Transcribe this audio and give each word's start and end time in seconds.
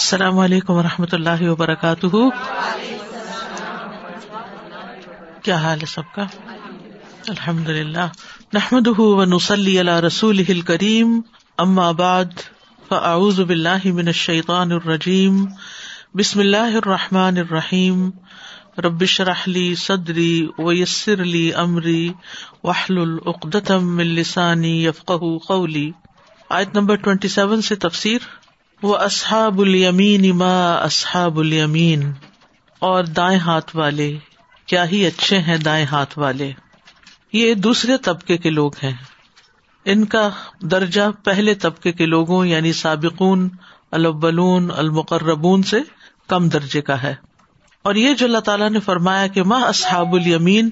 السلام 0.00 0.38
علیکم 0.38 0.72
و 0.72 0.82
رحمۃ 0.82 1.06
اللہ 1.12 1.42
وبرکاتہ۔ 1.42 2.16
کیا 5.42 5.56
حال 5.56 5.80
ہے 5.80 5.86
سب 5.86 6.02
کا؟ 6.14 6.22
الحمد 7.28 7.68
للہ 7.68 8.06
نحمد 8.52 8.88
نسلی 9.34 9.78
اللہ 9.78 10.00
رسول 10.00 10.60
کریم 10.60 11.20
ام 11.58 11.78
آباد 11.78 12.24
فاعوذ 12.88 13.40
باللہ 13.40 13.84
من 13.84 14.06
الشیطان 14.06 14.72
الرجیم۔ 14.72 15.46
بسم 16.14 16.40
اللہ 16.40 16.76
الرحمٰن 16.76 17.38
الرحیم۔ 17.38 18.10
ربش 18.78 19.20
رحلی 19.20 19.74
صدری 19.74 20.48
ویسر 20.58 21.22
علی 21.22 21.52
عمری 21.52 22.12
وحل 22.64 22.98
العقدم 22.98 23.98
السانی 23.98 24.84
یفق 24.86 25.12
قولی۔ 25.48 25.90
آیت 26.50 26.76
نمبر 26.76 26.96
ٹوینٹی 26.96 27.28
سیون 27.28 27.62
سے 27.62 27.74
تفسیر۔ 27.74 28.18
وہ 28.82 28.98
اسحاب 28.98 29.60
الیمین 29.60 30.36
ما 30.36 30.72
اسحاب 30.72 31.38
الیمین 31.38 32.12
اور 32.78 33.04
دائیں 33.04 33.38
ہاتھ 33.38 33.76
والے، 33.76 34.18
کیا 34.66 34.90
ہی 34.90 35.06
اچھے 35.06 35.38
ہیں 35.38 35.56
دائیں 35.56 35.86
ہاتھ 35.86 36.18
والے؟ 36.18 36.52
یہ 37.32 37.54
دوسرے 37.54 37.96
طبقے 37.96 38.38
کے 38.38 38.50
لوگ 38.50 38.72
ہیں۔ 38.82 38.92
ان 39.84 40.04
کا 40.04 40.30
درجہ 40.60 41.00
پہلے 41.24 41.54
طبقے 41.54 41.92
کے 41.92 42.06
لوگوں 42.06 42.46
یعنی 42.46 42.72
سابقون 42.72 43.48
البلون 43.90 44.70
المقربون 44.76 45.62
سے 45.62 45.76
کم 46.26 46.48
درجے 46.48 46.80
کا 46.80 47.02
ہے۔ 47.02 47.14
اور 47.82 47.94
یہ 47.94 48.14
جو 48.14 48.26
اللہ 48.26 48.38
تعالیٰ 48.38 48.70
نے 48.70 48.80
فرمایا 48.80 49.26
کہ 49.26 49.42
ماں 49.42 49.60
اسحاب 49.60 50.14
الیمین 50.14 50.70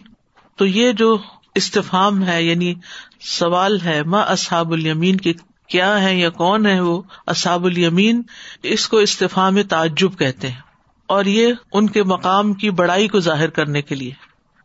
تو 0.57 0.67
یہ 0.67 0.93
جو 0.93 1.19
استفام 1.55 2.27
ہے 2.27 2.43
یعنی 2.43 2.75
سوال 3.21 3.81
ہے 3.81 4.03
ماں 4.03 4.27
اسحاب 4.27 4.73
الیمین 4.73 5.17
کی 5.17 5.33
کیا 5.71 5.91
ہے 6.03 6.15
یا 6.15 6.31
کون 6.31 6.67
ہے 6.67 6.81
وہ 6.81 7.01
اصاب 7.27 7.65
المین 7.65 8.23
اس 8.63 8.89
کو 8.89 8.97
استفاع 8.97 9.49
میں 9.51 9.63
تعجب 9.63 10.19
کہتے 10.19 10.49
ہیں 10.49 10.67
اور 11.09 11.25
یہ 11.25 11.53
ان 11.73 11.87
کے 11.91 12.03
مقام 12.03 12.53
کی 12.55 12.71
بڑائی 12.71 13.09
کو 13.09 13.21
ظاہر 13.21 13.51
کرنے 13.51 13.83
کے 13.83 13.95
لیے 13.95 14.13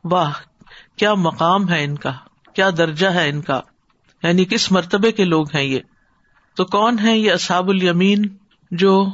واہ 0.04 0.32
کیا 0.96 1.14
مقام 1.14 1.70
ہے 1.70 1.84
ان 1.84 1.96
کا 1.96 2.12
کیا 2.54 2.70
درجہ 2.70 3.08
ہے 3.08 3.28
ان 3.30 3.42
کا 3.42 3.60
یعنی 4.24 4.46
کس 4.46 4.72
مرتبے 4.72 5.12
کے 5.12 5.26
لوگ 5.26 5.56
ہیں 5.56 5.64
یہ 5.64 5.80
تو 6.58 6.66
کون 6.66 7.00
ہے 7.00 7.18
یہ 7.18 7.32
اصاب 7.32 7.70
المین 7.70 8.28
جو 8.72 9.06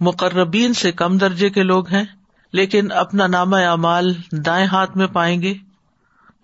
مقربین 0.00 0.74
سے 0.74 0.92
کم 0.92 1.16
درجے 1.18 1.50
کے 1.50 1.62
لوگ 1.62 1.88
ہیں 1.88 2.04
لیکن 2.52 2.92
اپنا 2.92 3.26
نامہ 3.26 3.56
اعمال 3.56 4.12
دائیں 4.46 4.66
ہاتھ 4.66 4.96
میں 4.96 5.06
پائیں 5.06 5.42
گے 5.42 5.54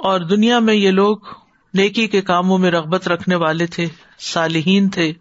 اور 0.01 0.21
دنیا 0.21 0.59
میں 0.59 0.75
یہ 0.75 0.91
لوگ 0.91 1.17
نیکی 1.75 2.07
کے 2.07 2.21
کاموں 2.21 2.59
میں 2.59 2.71
رغبت 2.71 3.09
رکھنے 3.09 3.35
والے 3.35 3.67
تھے، 3.67 3.89
صالحین 4.19 4.91
تھے 4.91 5.13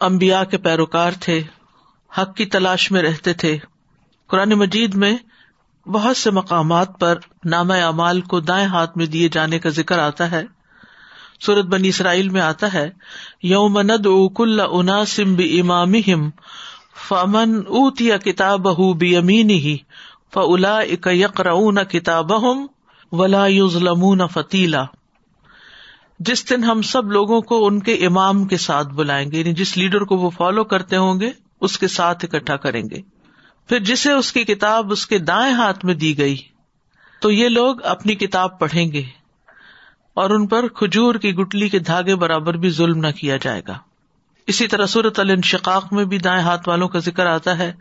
امبیا 0.00 0.44
کے 0.44 0.58
پیروکار 0.58 1.12
تھے، 1.20 1.42
حق 2.18 2.36
کی 2.36 2.46
تلاش 2.46 2.92
میں 2.92 3.02
رہتے 3.02 3.32
تھے۔ 3.32 3.58
قرآن 4.28 4.50
مجید 4.50 4.94
میں 4.94 5.16
بہت 5.88 6.16
سے 6.16 6.30
مقامات 6.30 7.00
پر 7.00 7.18
نام 7.44 7.70
اعمال 7.70 8.20
کو 8.20 8.40
دائیں 8.40 8.66
ہاتھ 8.66 8.98
میں 8.98 9.06
دیے 9.06 9.28
جانے 9.28 9.58
کا 9.58 9.68
ذکر 9.68 9.98
آتا 9.98 10.30
ہے۔ 10.30 10.44
سورت 11.40 11.64
بنی 11.64 11.88
اسرائیل 11.88 12.28
میں 12.28 12.40
آتا 12.40 12.72
ہے، 12.72 12.90
یوم 13.42 13.80
ند 13.80 14.06
اکل 14.06 14.60
انا 14.70 15.04
سم 15.04 15.34
بی 15.34 15.60
امام 15.60 15.92
فمن 17.08 17.56
اوت 17.56 18.00
یا 18.00 18.16
کتاب 18.16 18.66
بی 18.98 19.16
امین 19.16 19.50
ہی 19.50 19.76
فلا 20.34 20.78
اک 20.78 21.08
یقر 21.12 21.84
کتاب 21.84 22.32
ولا 23.12 23.46
یوزلم 23.46 24.26
فتیلا۔ 24.26 24.84
جس 26.18 26.50
دن 26.50 26.64
ہم 26.64 26.82
سب 26.82 27.10
لوگوں 27.10 27.40
کو 27.40 27.66
ان 27.66 27.80
کے 27.80 27.94
امام 27.94 28.44
کے 28.44 28.56
ساتھ 28.56 28.88
بلائیں 28.88 29.30
گے 29.32 29.38
یعنی 29.38 29.52
جس 29.52 29.76
لیڈر 29.76 30.00
کو 30.00 30.16
وہ 30.16 30.30
فالو 30.30 30.64
کرتے 30.64 30.96
ہوں 30.96 31.20
گے، 31.20 31.30
اس 31.60 31.78
کے 31.78 31.88
ساتھ 31.88 32.24
اکٹھا 32.24 32.56
کریں 32.56 32.82
گے۔ 32.82 33.00
پھر 33.68 33.78
جسے 33.78 34.12
اس 34.12 34.32
کی 34.32 34.44
کتاب 34.44 34.92
اس 34.92 35.06
کے 35.06 35.18
دائیں 35.18 35.54
ہاتھ 35.54 35.84
میں 35.84 35.94
دی 35.94 36.18
گئی، 36.18 36.36
تو 37.20 37.30
یہ 37.30 37.48
لوگ 37.48 37.82
اپنی 37.82 38.14
کتاب 38.14 38.58
پڑھیں 38.58 38.92
گے 38.92 39.02
اور 40.14 40.30
ان 40.30 40.46
پر 40.46 40.68
کھجور 40.68 41.14
کی 41.14 41.34
گٹلی 41.34 41.68
کے 41.68 41.78
دھاگے 41.78 42.14
برابر 42.14 42.54
بھی 42.54 42.70
ظلم 42.70 42.98
نہ 42.98 43.10
کیا 43.10 43.36
جائے 43.36 43.62
گا۔ 43.68 43.78
اسی 44.46 44.66
طرح 44.68 44.86
صورت 44.86 45.20
الشقاق 45.20 45.92
میں 45.92 46.04
بھی 46.04 46.18
دائیں 46.18 46.42
ہاتھ 46.42 46.68
والوں 46.68 46.88
کا 46.88 46.98
ذکر 46.98 47.26
آتا 47.26 47.58
ہے 47.58 47.72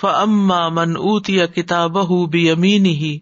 فما 0.00 0.68
من 0.68 0.96
اوت 0.96 1.30
یا 1.30 1.46
کتاب 1.46 1.96
بھی 2.30 2.50
امین 2.50 2.86
ہی 2.86 3.18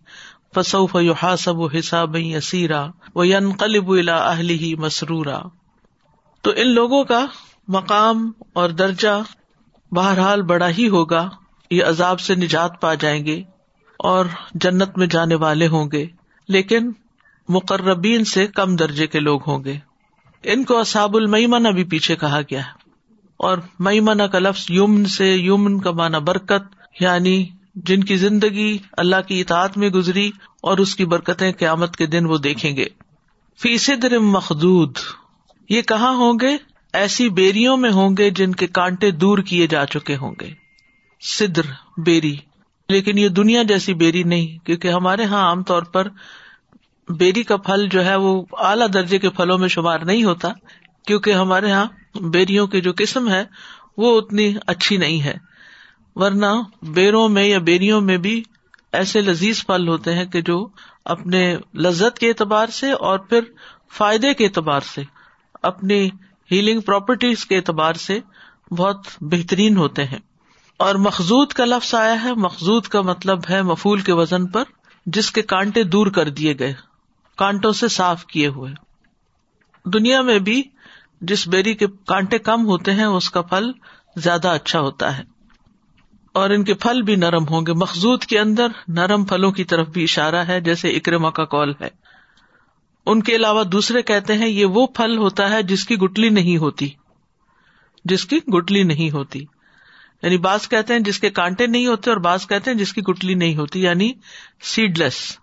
فصوف 0.57 0.97
یحاسب 1.01 1.77
حساب 1.79 2.17
یسیرا 2.17 2.87
و 3.15 3.25
ینقلب 3.25 3.91
الى 3.91 4.13
اہلہ 4.13 4.81
مسرورا۔ 4.81 5.41
تو 6.43 6.53
ان 6.57 6.69
لوگوں 6.69 7.05
کا 7.05 7.27
مقام 7.69 8.31
اور 8.53 8.71
درجہ 8.71 9.23
بہرحال 9.95 10.43
بڑا 10.43 10.69
ہی 10.69 10.89
ہوگا، 10.89 11.29
یہ 11.71 11.85
عذاب 11.85 12.21
سے 12.21 12.35
نجات 12.35 12.81
پا 12.81 12.95
جائیں 12.95 13.27
گے 13.27 13.43
اور 13.99 14.27
جنت 14.55 14.99
میں 14.99 15.07
جانے 15.07 15.35
والے 15.35 15.67
ہوں 15.67 15.91
گے، 15.93 16.07
لیکن 16.49 16.93
مقربین 17.49 18.25
سے 18.25 18.47
کم 18.47 18.77
درجے 18.77 19.07
کے 19.07 19.21
لوگ 19.21 19.41
ہوں 19.47 19.65
گے۔ 19.65 19.79
ان 20.43 20.65
کو 20.65 20.79
اصاب 20.79 21.17
المنا 21.17 21.71
بھی 21.71 21.85
پیچھے 21.85 22.17
کہا 22.17 22.41
گیا 22.41 22.61
ہے۔ 22.61 22.87
اور 23.37 23.59
میمنا 23.79 24.27
کا 24.27 24.39
لفظ 24.39 24.67
یمن 24.69 25.05
سے 25.05 25.37
یمن 25.37 25.81
کا 25.81 25.91
مانا 25.91 26.19
برکت 26.19 26.77
یعنی 27.01 27.47
جن 27.77 28.05
کی 28.05 28.17
زندگی 28.17 28.79
اللہ 28.93 29.21
کی 29.29 29.41
اطاعت 29.41 29.77
میں 29.77 29.89
گزری 29.89 30.31
اور 30.63 30.79
اس 30.79 30.97
کی 30.97 31.05
برکتیں 31.05 31.53
قیامت 31.53 31.97
کے 31.97 32.07
دن 32.07 32.27
وہ 32.27 32.39
دیکھیں 32.39 32.77
گے۔ 32.77 32.85
فی 33.63 33.77
صدر 33.77 34.19
مخدود، 34.19 34.99
یہ 35.69 35.83
کہاں 35.83 36.17
ہوں 36.17 36.33
گے؟ 36.41 36.57
ایسی 36.93 37.29
بیریوں 37.29 37.77
میں 37.77 37.91
ہوں 37.91 38.17
گے 38.19 38.31
جن 38.31 38.53
کے 38.53 38.67
کانٹے 38.67 39.11
دور 39.11 39.39
کیے 39.39 39.67
جا 39.67 39.87
چکے 39.87 40.17
ہوں 40.17 40.35
گے۔ 40.41 40.51
سدر 41.21 41.63
بیری۔ 42.01 42.37
لیکن 42.89 43.19
یہ 43.19 43.29
دنیا 43.29 43.63
جیسی 43.63 43.95
بیری 43.95 44.23
نہیں، 44.23 44.67
کیونکہ 44.67 44.89
ہمارے 44.89 45.23
یہاں 45.23 45.49
عام 45.49 45.63
طور 45.63 45.83
پر 45.83 46.09
بیری 47.09 47.43
کا 47.43 47.57
پھل 47.57 47.89
جو 47.91 48.05
ہے 48.05 48.17
وہ 48.17 48.45
اعلیٰ 48.53 48.87
درجے 48.95 49.19
کے 49.19 49.31
پھلوں 49.31 49.59
میں 49.59 49.69
شمار 49.69 49.99
نہیں 49.99 50.25
ہوتا، 50.25 50.49
کیونکہ 51.07 51.33
ہمارے 51.33 51.69
یہاں 51.69 52.19
بیریوں 52.21 52.67
کی 52.67 52.81
جو 52.81 52.93
قسم 52.97 53.31
ہے 53.31 53.45
وہ 53.97 54.21
اتنی 54.21 54.55
اچھی 54.67 54.97
نہیں 54.97 55.23
ہے 55.23 55.46
ورنہ 56.17 56.47
بیروں 56.83 57.29
میں 57.29 57.45
یا 57.45 57.59
بیریوں 57.59 58.01
میں 58.01 58.17
بھی 58.17 58.43
ایسے 58.93 59.21
لذیذ 59.21 59.67
پھل 59.67 59.89
ہوتے 59.89 60.15
ہیں 60.15 60.25
کہ 60.25 60.41
جو 60.41 60.69
اپنے 61.05 61.57
لذت 61.75 62.19
کے 62.19 62.29
اعتبار 62.29 62.67
سے 62.67 62.93
اور 62.93 63.19
پھر 63.19 63.41
فائدے 63.93 64.35
کے 64.35 64.45
اعتبار 64.45 64.81
سے، 64.81 65.03
اپنی 65.63 66.11
ہیلنگ 66.53 66.81
پراپرٹیز 66.81 67.47
کے 67.47 67.57
اعتبار 67.57 67.95
سے 67.95 68.21
بہت 68.71 69.07
بہترین 69.21 69.77
ہوتے 69.77 70.05
ہیں۔ 70.05 70.19
اور 70.77 70.95
مخزوط 70.95 71.55
کا 71.55 71.65
لفظ 71.65 71.95
آیا 71.95 72.25
ہے 72.25 72.35
مخزوط 72.35 72.89
کا 72.89 73.01
مطلب 73.01 73.39
ہے 73.51 73.63
مفول 73.63 74.01
کے 74.01 74.13
وزن 74.13 74.47
پر، 74.47 74.63
جس 75.07 75.31
کے 75.31 75.43
کانٹے 75.43 75.83
دور 75.83 76.07
کر 76.07 76.29
دیے 76.29 76.59
گئے، 76.59 76.75
کانٹوں 77.37 77.73
سے 77.73 77.89
صاف 77.89 78.27
کیے 78.27 78.47
ہوئے۔ 78.47 78.73
دنیا 79.85 80.23
میں 80.23 80.39
بھی 80.39 80.63
جس 81.21 81.49
بیری 81.49 81.75
کے 81.75 81.87
کانٹے 82.07 82.39
کم 82.39 82.67
ہوتے 82.67 82.93
ہیں، 82.93 83.05
اس 83.05 83.31
کا 83.31 83.43
پھل 83.43 83.71
زیادہ 84.17 84.49
اچھا 84.49 84.81
ہوتا 84.81 85.19
ہے۔ 85.19 85.36
اور 86.37 86.51
ان 86.51 86.65
کے 86.65 86.75
پھل 86.75 87.03
بھی 87.03 87.17
نرم 87.17 87.45
ہوں 87.51 87.61
گے۔ 87.61 87.73
مخزوط 87.73 88.25
کے 88.25 88.39
اندر 88.39 88.67
نرم 88.89 89.25
پھلوں 89.25 89.53
کی 89.53 89.65
طرف 89.65 89.89
بھی 89.89 90.03
اشارہ 90.03 90.37
ہے، 90.37 90.61
جیسے 90.61 90.89
اکرما 90.89 91.31
کا 91.31 91.45
کال 91.45 91.73
ہے۔ 91.81 91.89
ان 93.07 93.23
کے 93.23 93.37
علاوہ 93.37 93.65
دوسرے 93.65 94.03
کہتے 94.03 94.35
ہیں، 94.35 94.49
یہ 94.49 94.65
وہ 94.65 94.87
پھل 94.87 95.19
ہوتا 95.19 95.51
ہے 95.51 95.63
جس 95.63 95.87
کی 95.87 95.97
گٹلی 95.97 96.29
نہیں 96.29 96.57
ہوتی۔ 96.57 96.89
جس 98.05 98.27
کی 98.27 98.39
گٹلی 98.57 98.83
نہیں 98.83 99.11
ہوتی۔ 99.11 99.45
یعنی 100.23 100.39
بعض 100.39 100.69
کہتے 100.69 100.93
ہیں 100.93 101.01
جس 101.01 101.19
کے 101.19 101.31
کانٹے 101.31 101.67
نہیں 101.67 101.87
ہوتے 101.87 102.11
اور 102.11 102.19
بعض 102.19 102.47
کہتے 102.47 102.71
ہیں 102.71 102.79
جس 102.79 102.93
کی 102.93 103.01
گٹلی 103.01 103.35
نہیں 103.35 103.57
ہوتی 103.57 103.83
یعنی 103.83 104.13
سیڈ 104.63 104.99
لیس 104.99 105.39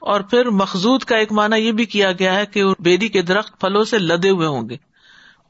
اور 0.00 0.20
پھر 0.20 0.50
مخزوط 0.50 1.04
کا 1.04 1.16
ایک 1.16 1.32
مانا 1.32 1.56
یہ 1.56 1.72
بھی 1.72 1.84
کیا 1.84 2.12
گیا 2.12 2.34
ہے 2.34 2.46
کہ 2.46 2.64
بیری 2.78 3.08
کے 3.08 3.22
درخت 3.22 3.60
پھلوں 3.60 3.84
سے 3.84 3.98
لدے 3.98 4.30
ہوئے 4.30 4.46
ہوں 4.46 4.68
گے۔ 4.68 4.76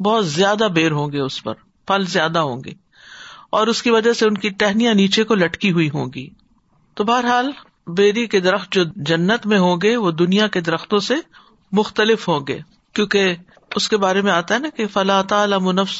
بہت 0.03 0.26
زیادہ 0.26 0.69
بیر 0.75 0.93
ہوں 0.93 1.12
گے 1.12 1.21
اس 1.21 1.44
پر، 1.44 1.55
پھل 1.87 2.06
زیادہ 2.06 2.38
ہوں 2.38 2.61
گے۔ 2.65 2.83
اور 3.54 3.66
اس 3.66 3.82
کی 3.82 3.91
وجہ 3.91 4.12
سے 4.12 4.26
ان 4.26 4.34
کی 4.34 4.48
ٹہنیاں 4.48 4.94
نیچے 4.94 5.25
کو 5.25 5.34
لٹکی 5.34 5.73
ہوئی 5.73 5.90
ہوں 5.94 6.06
گی۔ 6.14 6.28
تو 6.94 7.05
بہرحال 7.05 7.50
بیری 7.87 8.26
کے 8.26 8.40
درخت 8.40 8.73
جو 8.73 8.82
جنت 8.96 9.46
میں 9.46 9.58
ہوں 9.58 9.76
گے، 9.82 9.96
وہ 9.96 10.11
دنیا 10.11 10.46
کے 10.46 10.61
درختوں 10.61 10.99
سے 10.99 11.14
مختلف 11.73 12.28
ہوں 12.28 12.40
گے۔ 12.49 12.58
کیونکہ 12.93 13.34
اس 13.76 13.88
کے 13.88 13.96
بارے 13.96 14.20
میں 14.20 14.32
آتا 14.32 14.55
ہے 14.55 14.58
نا 14.58 14.69
کہ 14.76 14.87
فلاں 14.87 15.23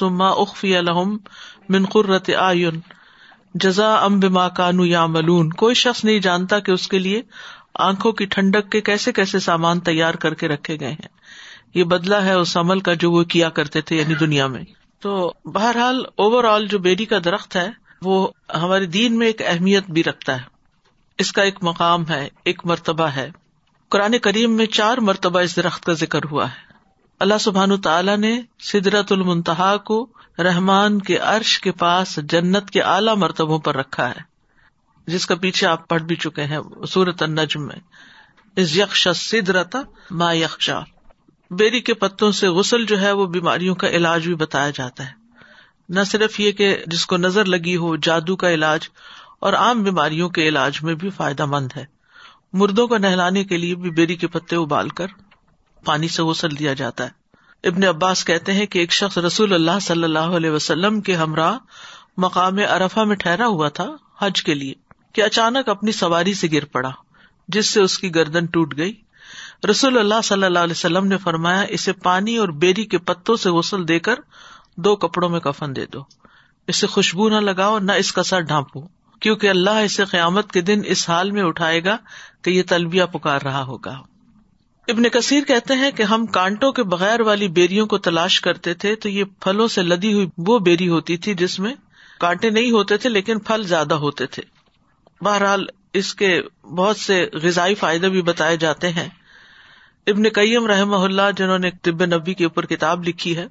ما 0.03 0.29
اخفی 0.29 0.77
الحم 0.77 1.17
من 1.69 1.85
قرت 1.85 2.31
آئن 2.31 2.81
جزا 3.55 3.95
ام 3.95 4.21
بما 4.21 4.49
کانو 4.49 4.85
یا 4.85 5.07
ملون 5.07 5.51
کوئی 5.51 5.75
شخص 5.75 6.05
نہیں 6.05 6.19
جانتا 6.19 6.59
کہ 6.59 6.73
اس 6.73 6.89
کے 6.89 6.99
لیے 6.99 7.23
آنکھوں 7.75 8.13
کی 8.13 8.25
ٹھنڈک 8.25 8.73
کے 8.73 8.81
کیسے 8.81 9.13
کیسے 9.13 9.39
سامان 9.39 9.81
تیار 9.81 10.15
کر 10.15 10.35
کے 10.35 10.49
رکھے 10.49 10.81
گئے 10.81 10.93
ہیں۔ 10.93 11.09
یہ 11.75 11.85
بدلا 11.85 12.25
ہے 12.25 12.33
اس 12.33 12.57
عمل 12.57 12.81
کا 12.81 12.95
جو 12.95 13.11
وہ 13.11 13.25
کیا 13.25 13.49
کرتے 13.49 13.81
تھے 13.81 13.97
یعنی 13.97 14.15
دنیا 14.15 14.47
میں۔ 14.47 14.65
تو 15.05 15.33
بہرحال 15.45 16.05
اوور 16.17 16.45
آل 16.45 16.67
جو 16.67 16.79
بیری 16.79 17.05
کا 17.05 17.19
درخت 17.25 17.57
ہے، 17.57 17.71
وہ 18.03 18.29
ہمارے 18.55 18.87
دین 18.87 19.19
میں 19.19 19.27
ایک 19.27 19.43
اہمیت 19.45 19.91
بھی 19.91 20.05
رکھتا 20.05 20.37
ہے۔ 20.37 20.47
اس 21.19 21.33
کا 21.33 21.43
ایک 21.43 21.55
مقام 21.63 22.09
ہے، 22.09 22.29
ایک 22.45 22.67
مرتبہ 22.67 23.05
ہے۔ 23.05 23.31
قرآن 23.89 24.19
کریم 24.19 24.57
میں 24.57 24.67
چار 24.67 24.99
مرتبہ 24.99 25.41
اس 25.41 25.57
درخت 25.57 25.85
کا 25.85 25.93
ذکر 25.93 26.21
ہوا 26.31 26.49
ہے۔ 26.49 26.73
اللہ 27.21 27.39
سبحان 27.41 27.81
تعالیٰ 27.81 28.17
نے 28.17 28.41
سدرت 28.61 29.13
المنتہا 29.13 29.77
کو 29.77 30.09
رحمان 30.39 30.99
کے 30.99 31.17
عرش 31.17 31.61
کے 31.61 31.73
پاس 31.73 32.19
جنت 32.23 32.71
کے 32.71 32.83
اعلی 32.83 33.17
مرتبوں 33.17 33.59
پر 33.59 33.77
رکھا 33.77 34.09
ہے۔ 34.09 34.21
جس 35.07 35.27
کا 35.27 35.35
پیچھے 35.35 35.67
آپ 35.67 35.89
پڑھ 35.89 36.03
بھی 36.03 36.17
چکے 36.17 36.45
ہیں 36.45 36.59
سورت 36.89 37.23
النجم 37.23 37.67
میں۔ 37.67 37.77
اس 38.57 38.77
یکش 38.77 39.09
سدرتا 39.09 39.83
ما 40.11 40.33
یکشا 40.33 40.81
بیری 41.55 41.81
کے 41.81 41.95
پتوں 41.95 42.31
سے 42.33 42.49
غسل 42.49 42.85
جو 42.87 43.01
ہے 43.01 43.13
وہ 43.13 43.27
بیماریوں 43.27 43.75
کا 43.75 43.89
علاج 43.89 44.27
بھی 44.27 44.35
بتایا 44.35 44.71
جاتا 44.71 45.05
ہے۔ 45.05 45.13
نہ 45.89 46.01
صرف 46.07 46.39
یہ 46.41 46.53
کہ 46.53 46.77
جس 46.87 47.07
کو 47.07 47.17
نظر 47.17 47.45
لگی 47.45 47.77
ہو 47.77 47.95
جادو 47.97 48.37
کا 48.37 48.51
علاج، 48.51 48.89
اور 49.41 49.53
عام 49.53 49.83
بیماریوں 49.83 50.29
کے 50.29 50.49
علاج 50.49 50.79
میں 50.83 50.95
بھی 50.95 51.11
فائدہ 51.11 51.45
مند 51.47 51.73
ہے۔ 51.77 51.85
مردوں 52.53 52.87
کو 52.87 52.99
نہلانے 52.99 53.45
کے 53.45 53.57
لیے 53.57 53.75
بھی 53.75 53.91
بیری 53.91 54.17
کے 54.17 54.27
پتے 54.27 54.57
ابال 54.57 54.89
کر 54.89 55.07
پانی 55.85 56.09
سے 56.09 56.23
غسل 56.23 56.59
دیا 56.59 56.73
جاتا 56.73 57.05
ہے۔ 57.05 57.23
ابن 57.65 57.85
عباس 57.85 58.25
کہتے 58.25 58.53
ہیں 58.53 58.67
کہ 58.67 58.79
ایک 58.79 58.93
شخص 58.93 59.19
رسول 59.19 59.53
اللہ 59.53 59.79
صلی 59.81 60.05
اللہ 60.05 60.37
علیہ 60.37 60.51
وسلم 60.51 61.01
کے 61.01 61.15
ہمراہ 61.15 61.59
مقام 62.17 62.59
ارفا 62.71 63.05
میں 63.05 63.17
ٹھہرا 63.17 63.47
ہوا 63.47 63.69
تھا 63.69 63.87
حج 64.21 64.43
کے 64.43 64.55
لیے، 64.55 64.75
کہ 65.13 65.23
اچانک 65.23 65.69
اپنی 65.69 65.93
سواری 65.93 66.35
سے 66.35 66.49
گر 66.53 66.65
پڑا، 66.65 66.91
جس 67.49 67.71
سے 67.71 67.81
اس 67.81 67.99
کی 67.99 68.15
گردن 68.15 68.47
ٹوٹ 68.47 68.77
گئی۔ 68.77 68.93
رسول 69.71 69.99
اللہ 69.99 70.21
صلی 70.25 70.45
اللہ 70.45 70.59
علیہ 70.59 70.73
وسلم 70.73 71.07
نے 71.07 71.19
فرمایا، 71.19 71.63
اسے 71.69 71.93
پانی 71.93 72.37
اور 72.37 72.49
بیری 72.49 72.85
کے 72.85 72.99
پتوں 72.99 73.37
سے 73.37 73.51
غسل 73.51 73.89
دے 73.89 73.99
کر 73.99 74.15
دو 74.77 74.97
کپڑوں 74.97 75.29
میں 75.29 75.41
کفن 75.41 75.77
دے 75.77 75.87
دو۔ 75.87 76.01
اسے 76.67 76.87
خوشبو 76.87 77.29
نہ 77.29 77.37
لگاؤ، 77.37 77.79
نہ 77.79 77.93
اس 77.93 78.13
کا 78.13 78.23
سر 78.23 78.41
ڈھانپو۔ 78.41 78.81
کیونکہ 79.21 79.51
اللہ 79.51 79.71
اسے 79.71 80.05
قیامت 80.05 80.53
کے 80.53 80.61
دن 80.61 80.81
اس 80.85 81.11
حال 81.11 81.31
میں 81.31 81.43
اٹھائے 81.43 81.85
گا 81.85 81.97
کہ 82.43 82.51
یہ 82.51 82.63
تلبیہ 82.69 83.05
پکار 83.05 83.41
رہا 83.43 83.63
ہوگا۔ 83.63 83.99
ابن 84.89 85.09
کثیر 85.09 85.45
کہتے 85.45 85.75
ہیں 85.75 85.91
کہ 85.91 86.03
ہم 86.03 86.27
کانٹوں 86.27 86.73
کے 86.73 86.83
بغیر 86.83 87.21
والی 87.21 87.49
بیریوں 87.49 87.87
کو 87.87 87.99
تلاش 87.99 88.41
کرتے 88.41 88.75
تھے 88.75 88.95
تو 88.95 89.09
یہ 89.09 89.25
پھلوں 89.41 89.69
سے 89.69 89.83
لدی 89.83 90.13
ہوئی 90.13 90.27
وہ 90.39 90.59
بیری 90.59 90.89
ہوتی 90.89 91.17
تھی 91.17 91.35
جس 91.35 91.61
میں 91.61 91.75
کانٹے 92.21 92.51
نہیں 92.51 92.71
ہوتے 92.71 92.97
تھے 92.97 93.11
لیکن 93.11 93.39
پھل 93.39 93.63
زیادہ 93.63 93.95
ہوتے 93.95 94.27
تھے۔ 94.27 94.43
بہرحال 95.21 95.67
اس 95.93 96.15
کے 96.15 96.43
بہت 96.63 96.97
سے 96.97 97.29
غذائی 97.33 97.75
فائدے 97.75 98.09
بھی 98.09 98.23
بتائے 98.23 98.57
جاتے 98.57 98.89
ہیں۔ 98.89 99.09
ابن 100.07 100.23
کئیم 100.23 100.67
رحم 100.67 100.95
اللہ، 100.95 101.23
جنہوں 101.37 101.59
نے 101.59 101.71
طب 101.83 102.05
نبی 102.05 102.35
کے 102.35 102.45
اوپر 102.45 102.67
کتاب 102.67 103.05
لکھی 103.05 103.37
ہے، 103.37 103.47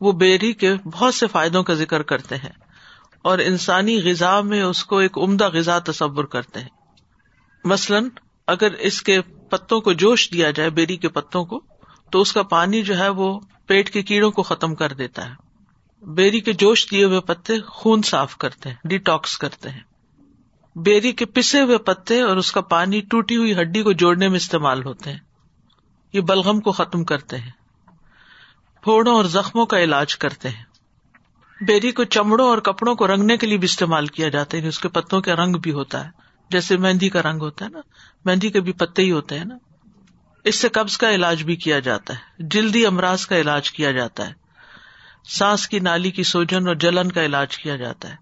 وہ 0.00 0.12
بیری 0.12 0.52
کے 0.52 0.74
بہت 0.84 1.14
سے 1.14 1.26
فائدوں 1.26 1.62
کا 1.62 1.74
ذکر 1.74 2.02
کرتے 2.02 2.36
ہیں 2.36 2.52
اور 3.22 3.38
انسانی 3.38 4.10
غذا 4.10 4.40
میں 4.40 4.62
اس 4.62 4.84
کو 4.84 4.98
ایک 4.98 5.18
عمدہ 5.18 5.48
غذا 5.48 5.78
تصور 5.78 6.24
کرتے 6.24 6.60
ہیں۔ 6.60 6.68
مثلاً، 7.64 8.08
اگر 8.46 8.72
اس 8.72 9.02
کے 9.02 9.20
پتوں 9.20 9.80
کو 9.80 9.92
جوش 9.92 10.30
دیا 10.32 10.50
جائے، 10.50 10.70
بیری 10.70 10.96
کے 10.96 11.08
پتوں 11.08 11.44
کو، 11.44 11.60
تو 12.10 12.20
اس 12.20 12.32
کا 12.32 12.42
پانی 12.42 12.82
جو 12.82 12.98
ہے 12.98 13.08
وہ 13.08 13.40
پیٹ 13.66 13.90
کے 13.90 14.02
کیڑوں 14.02 14.30
کو 14.30 14.42
ختم 14.42 14.74
کر 14.74 14.92
دیتا 14.92 15.30
ہے۔ 15.30 15.34
بیری 16.02 16.40
کے 16.40 16.52
جوش 16.52 16.90
دیے 16.90 17.04
ہوئے 17.04 17.20
پتے 17.20 17.60
خون 17.60 18.02
صاف 18.02 18.36
کرتے 18.36 18.68
ہیں، 18.68 18.76
ڈیٹاکس 18.84 19.38
کرتے 19.38 19.70
ہیں۔ 19.70 19.80
بیری 20.76 21.12
کے 21.12 21.24
پسے 21.24 21.60
ہوئے 21.60 21.78
پتے 21.78 22.20
اور 22.20 22.36
اس 22.36 22.52
کا 22.52 22.60
پانی 22.60 23.00
ٹوٹی 23.00 23.36
ہوئی 23.36 23.60
ہڈی 23.60 23.82
کو 23.82 23.92
جوڑنے 23.92 24.28
میں 24.28 24.36
استعمال 24.36 24.84
ہوتے 24.84 25.10
ہیں۔ 25.10 25.18
یہ 26.14 26.20
بلغم 26.20 26.60
کو 26.60 26.72
ختم 26.72 27.04
کرتے 27.04 27.38
ہیں۔ 27.38 27.50
پھوڑوں 28.82 29.14
اور 29.14 29.24
زخموں 29.24 29.66
کا 29.66 29.78
علاج 29.78 30.16
کرتے 30.16 30.48
ہیں۔ 30.48 30.64
بیری 31.60 31.92
کو 31.92 32.04
چمڑوں 32.04 32.48
اور 32.48 32.58
کپڑوں 32.58 32.94
کو 32.94 33.06
رنگنے 33.06 33.36
کے 33.36 33.46
لیے 33.46 33.56
بھی 33.56 33.64
استعمال 33.64 34.06
کیا 34.06 34.28
جاتا 34.28 34.56
ہے۔ 34.56 34.58
یعنی 34.58 34.68
اس 34.68 34.78
کے 34.78 34.88
پتوں 34.88 35.20
کا 35.20 35.36
رنگ 35.36 35.52
بھی 35.52 35.72
ہوتا 35.72 36.04
ہے۔ 36.04 36.10
جیسے 36.50 36.76
مہندی 36.76 37.08
کا 37.08 37.22
رنگ 37.22 37.40
ہوتا 37.40 37.64
ہے 37.64 37.70
نا۔ 37.70 37.80
مہندی 38.24 38.48
کے 38.48 38.60
بھی 38.60 38.72
پتے 38.72 39.02
ہی 39.02 39.10
ہوتے 39.10 39.38
ہیں 39.38 39.44
نا۔ 39.44 39.56
اس 40.44 40.54
سے 40.54 40.68
قبض 40.68 40.96
کا 40.96 41.14
علاج 41.14 41.42
بھی 41.42 41.56
کیا 41.56 41.78
جاتا 41.78 42.14
ہے۔ 42.14 42.18
جلدی 42.38 42.86
امراض 42.86 43.26
کا 43.26 43.40
علاج 43.40 43.70
کیا 43.70 43.90
جاتا 43.90 44.28
ہے۔ 44.28 44.32
سانس 45.28 45.68
کی 45.68 45.78
نالی 45.78 46.10
کی 46.10 46.22
سوجن 46.22 46.68
اور 46.68 46.74
جلن 46.74 47.12
کا 47.12 47.24
علاج 47.24 47.58
کیا 47.58 47.76
جاتا 47.76 48.10
ہے۔ 48.10 48.16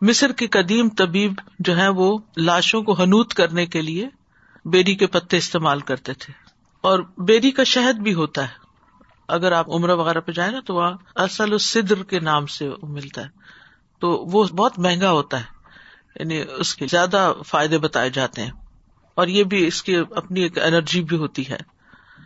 مصر 0.00 0.32
کی 0.32 0.46
قدیم 0.46 0.88
طبیب 0.88 1.32
جو 1.58 1.76
ہے 1.76 1.88
وہ 1.88 2.18
لاشوں 2.36 2.82
کو 2.82 2.92
حنوت 2.92 3.34
کرنے 3.34 3.66
کے 3.66 3.82
لیے 3.82 4.08
بیری 4.64 4.94
کے 4.94 5.06
پتے 5.06 5.36
استعمال 5.36 5.80
کرتے 5.80 6.12
تھے۔ 6.14 6.47
اور 6.80 6.98
بیری 7.18 7.50
کا 7.50 7.64
شہد 7.64 7.96
بھی 7.96 8.14
ہوتا 8.14 8.42
ہے۔ 8.42 8.68
اگر 9.28 9.52
آپ 9.52 9.70
عمر 9.70 9.88
وغیرہ 9.88 10.20
پہ 10.20 10.32
جائیں 10.32 10.52
نا 10.52 10.60
تو 10.66 10.74
وہاں 10.74 10.92
اصل 11.14 11.58
صدر 11.58 12.02
کے 12.02 12.20
نام 12.20 12.46
سے 12.46 12.70
ملتا 12.82 13.22
ہے۔ 13.22 13.28
تو 13.98 14.10
وہ 14.10 14.44
بہت 14.44 14.78
مہنگا 14.78 15.10
ہوتا 15.10 15.40
ہے۔ 15.40 15.44
یعنی 16.20 16.44
اس 16.58 16.74
کے 16.74 16.86
زیادہ 16.86 17.32
فائدے 17.46 17.78
بتائے 17.78 18.10
جاتے 18.10 18.42
ہیں۔ 18.42 18.50
اور 19.14 19.26
یہ 19.26 19.44
بھی 19.44 19.66
اس 19.66 19.82
کی 19.82 19.96
اپنی 19.96 20.40
ایک 20.40 20.58
انرجی 20.58 21.02
بھی 21.02 21.16
ہوتی 21.16 21.48
ہے۔ 21.48 21.56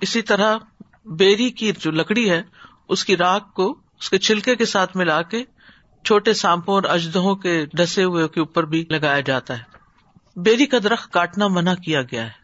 اسی 0.00 0.22
طرح 0.22 0.56
بیری 1.04 1.50
کی 1.50 1.72
جو 1.78 1.90
لکڑی 1.90 2.30
ہے، 2.30 2.42
اس 2.88 3.04
کی 3.04 3.16
راک 3.16 3.54
کو 3.54 3.78
اس 4.00 4.10
کے 4.10 4.18
چھلکے 4.18 4.56
کے 4.56 4.64
ساتھ 4.64 4.96
ملا 4.96 5.22
کے 5.22 5.44
چھوٹے 6.04 6.32
سانپوں 6.32 6.74
اور 6.74 6.82
اجدہوں 6.82 7.34
کے 7.34 7.66
ڈسے 7.72 8.04
ہوئے 8.04 8.28
کے 8.28 8.40
اوپر 8.40 8.64
بھی 8.64 8.84
لگایا 8.90 9.20
جاتا 9.20 9.58
ہے۔ 9.58 9.62
بیری 10.36 10.66
کا 10.66 10.78
درخت 10.84 11.12
کاٹنا 11.12 11.48
منع 11.48 11.74
کیا 11.74 12.02
گیا 12.02 12.24
ہے۔ 12.24 12.41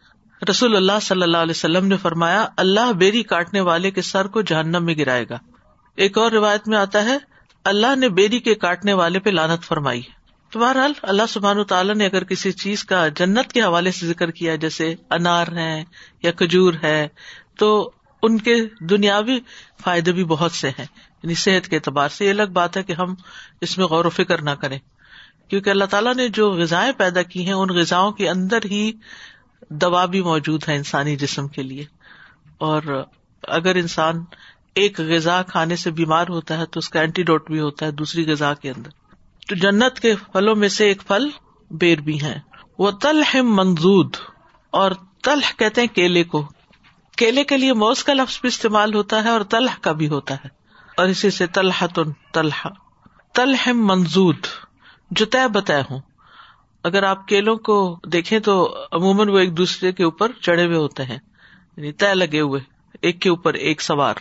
رسول 0.49 0.75
اللہ 0.75 0.99
صلی 1.01 1.23
اللہ 1.23 1.37
علیہ 1.37 1.51
وسلم 1.51 1.85
نے 1.85 1.97
فرمایا، 1.97 2.47
اللہ 2.57 2.93
بیری 2.93 3.23
کاٹنے 3.23 3.61
والے 3.61 3.91
کے 3.91 4.01
سر 4.01 4.27
کو 4.27 4.41
جہنم 4.41 4.85
میں 4.85 4.95
گرائے 4.95 5.25
گا۔ 5.29 5.37
ایک 5.95 6.17
اور 6.17 6.31
روایت 6.31 6.67
میں 6.67 6.77
آتا 6.77 7.05
ہے، 7.05 7.17
اللہ 7.63 7.95
نے 7.95 8.09
بیری 8.09 8.39
کے 8.39 8.55
کاٹنے 8.55 8.93
والے 8.93 9.19
پہ 9.19 9.29
لانت 9.29 9.63
فرمائی۔ 9.63 10.01
تو 10.51 10.59
بہرحال، 10.59 10.91
اللہ 11.01 11.23
سبحان 11.29 11.63
تعالیٰ 11.63 11.95
نے 11.95 12.05
اگر 12.05 12.23
کسی 12.23 12.51
چیز 12.51 12.83
کا 12.83 13.07
جنت 13.07 13.53
کے 13.53 13.61
حوالے 13.61 13.91
سے 13.91 14.07
ذکر 14.07 14.31
کیا، 14.31 14.55
جیسے 14.55 14.95
انار 15.09 15.47
ہے 15.47 15.83
یا 16.23 16.31
کھجور 16.31 16.73
ہے، 16.83 17.07
تو 17.57 17.91
ان 18.23 18.37
کے 18.37 18.55
دنیاوی 18.79 19.39
فائدے 19.83 20.11
بھی 20.11 20.23
بہت 20.23 20.51
سے 20.51 20.69
ہیں۔ 20.69 20.85
یعنی 21.23 21.35
صحت 21.35 21.67
کے 21.67 21.75
اعتبار 21.75 22.09
سے 22.09 22.25
یہ 22.25 22.29
الگ 22.29 22.51
بات 22.53 22.77
ہے 22.77 22.83
کہ 22.83 22.93
ہم 22.93 23.15
اس 23.61 23.77
میں 23.77 23.85
غور 23.85 24.05
و 24.05 24.09
فکر 24.09 24.41
نہ 24.41 24.49
کریں۔ 24.49 24.79
کیونکہ 25.47 25.69
اللہ 25.69 25.85
تعالیٰ 25.85 26.15
نے 26.15 26.27
جو 26.27 26.51
غذائیں 26.51 26.91
پیدا 26.97 27.21
کی 27.21 27.45
ہیں، 27.45 27.53
ان 27.53 27.69
غذاؤں 27.69 28.11
کے 28.11 28.29
اندر 28.29 28.59
ہی 28.65 28.91
دوا 29.69 30.05
بھی 30.05 30.21
موجود 30.21 30.63
ہے 30.67 30.75
انسانی 30.75 31.15
جسم 31.15 31.47
کے 31.47 31.63
لیے۔ 31.63 31.85
اور 32.57 33.03
اگر 33.47 33.75
انسان 33.75 34.23
ایک 34.75 34.99
غذا 35.01 35.41
کھانے 35.41 35.75
سے 35.75 35.91
بیمار 35.91 36.25
ہوتا 36.29 36.57
ہے 36.57 36.65
تو 36.65 36.77
اس 36.77 36.89
کا 36.89 36.99
اینٹی 36.99 37.23
ڈوٹ 37.23 37.51
بھی 37.51 37.59
ہوتا 37.59 37.85
ہے 37.85 37.91
دوسری 37.91 38.31
غذا 38.31 38.53
کے 38.53 38.69
اندر۔ 38.69 38.89
تو 39.47 39.55
جنت 39.55 39.99
کے 39.99 40.15
پھلوں 40.15 40.55
میں 40.55 40.67
سے 40.67 40.87
ایک 40.87 41.07
پھل 41.07 41.29
بیر 41.71 42.01
بھی 42.01 42.21
ہے 42.21 42.39
وہ 42.77 42.91
تلح 42.91 43.37
منزود 43.41 44.15
اور 44.71 44.91
تلح 45.23 45.51
کہتے 45.57 45.81
ہیں 45.81 45.95
کیلے 45.95 46.23
کو۔ 46.23 46.47
کیلے 47.17 47.43
کے 47.43 47.57
لیے 47.57 47.73
موس 47.73 48.03
کا 48.03 48.13
لفظ 48.13 48.41
بھی 48.41 48.47
استعمال 48.47 48.93
ہوتا 48.93 49.23
ہے 49.23 49.29
اور 49.29 49.41
تلح 49.41 49.75
کا 49.81 49.91
بھی 49.91 50.07
ہوتا 50.07 50.33
ہے۔ 50.33 50.47
اور 50.97 51.05
اسی 51.05 51.29
سے 51.29 51.47
تلحہ 51.47 51.85
تلحا 52.33 52.69
تلح 53.33 53.69
منزود 53.73 54.45
جو 55.11 55.25
طے 55.25 55.47
بتائے 55.47 55.83
ہوں۔ 55.89 55.99
اگر 56.83 57.03
آپ 57.03 57.27
کیلوں 57.27 57.55
کو 57.55 57.99
دیکھیں 58.05 58.39
تو 58.39 58.77
عموماً 58.91 59.29
وہ 59.29 59.39
ایک 59.39 59.57
دوسرے 59.57 59.91
کے 59.91 60.03
اوپر 60.03 60.31
چڑھے 60.41 60.65
ہوئے 60.65 60.77
ہوتے 60.77 61.03
ہیں 61.03 61.17
یعنی 61.77 61.91
طے 61.91 62.13
لگے 62.13 62.39
ہوئے، 62.39 62.61
ایک 63.01 63.21
کے 63.21 63.29
اوپر 63.29 63.53
ایک 63.53 63.81
سوار۔ 63.81 64.13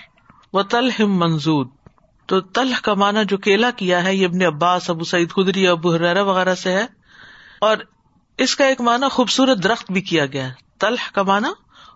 وہ 0.52 0.62
تلحم 0.62 1.18
منزود 1.18 1.68
تو 2.26 2.40
تلح 2.40 2.80
کا 2.82 2.94
مانا 2.94 3.22
جو 3.22 3.36
کیلا 3.36 3.70
کیا 3.70 4.04
ہے، 4.04 4.14
یہ 4.14 4.26
ابن 4.26 4.42
عباس، 4.42 4.90
ابو 4.90 5.04
سعید 5.04 5.30
خدری، 5.30 5.68
ابو 5.68 5.94
حرا 5.94 6.22
وغیرہ 6.22 6.54
سے 6.54 6.72
ہے۔ 6.72 6.86
اور 7.60 7.76
اس 8.38 8.56
کا 8.56 8.64
ایک 8.64 8.80
مانا 8.80 9.08
خوبصورت 9.08 9.62
درخت 9.62 9.92
بھی 9.92 10.00
کیا 10.00 10.26
گیا 10.26 10.48
ہے۔ 10.48 10.52
تلح 10.78 11.10
کا 11.14 11.22
مانا 11.22 11.52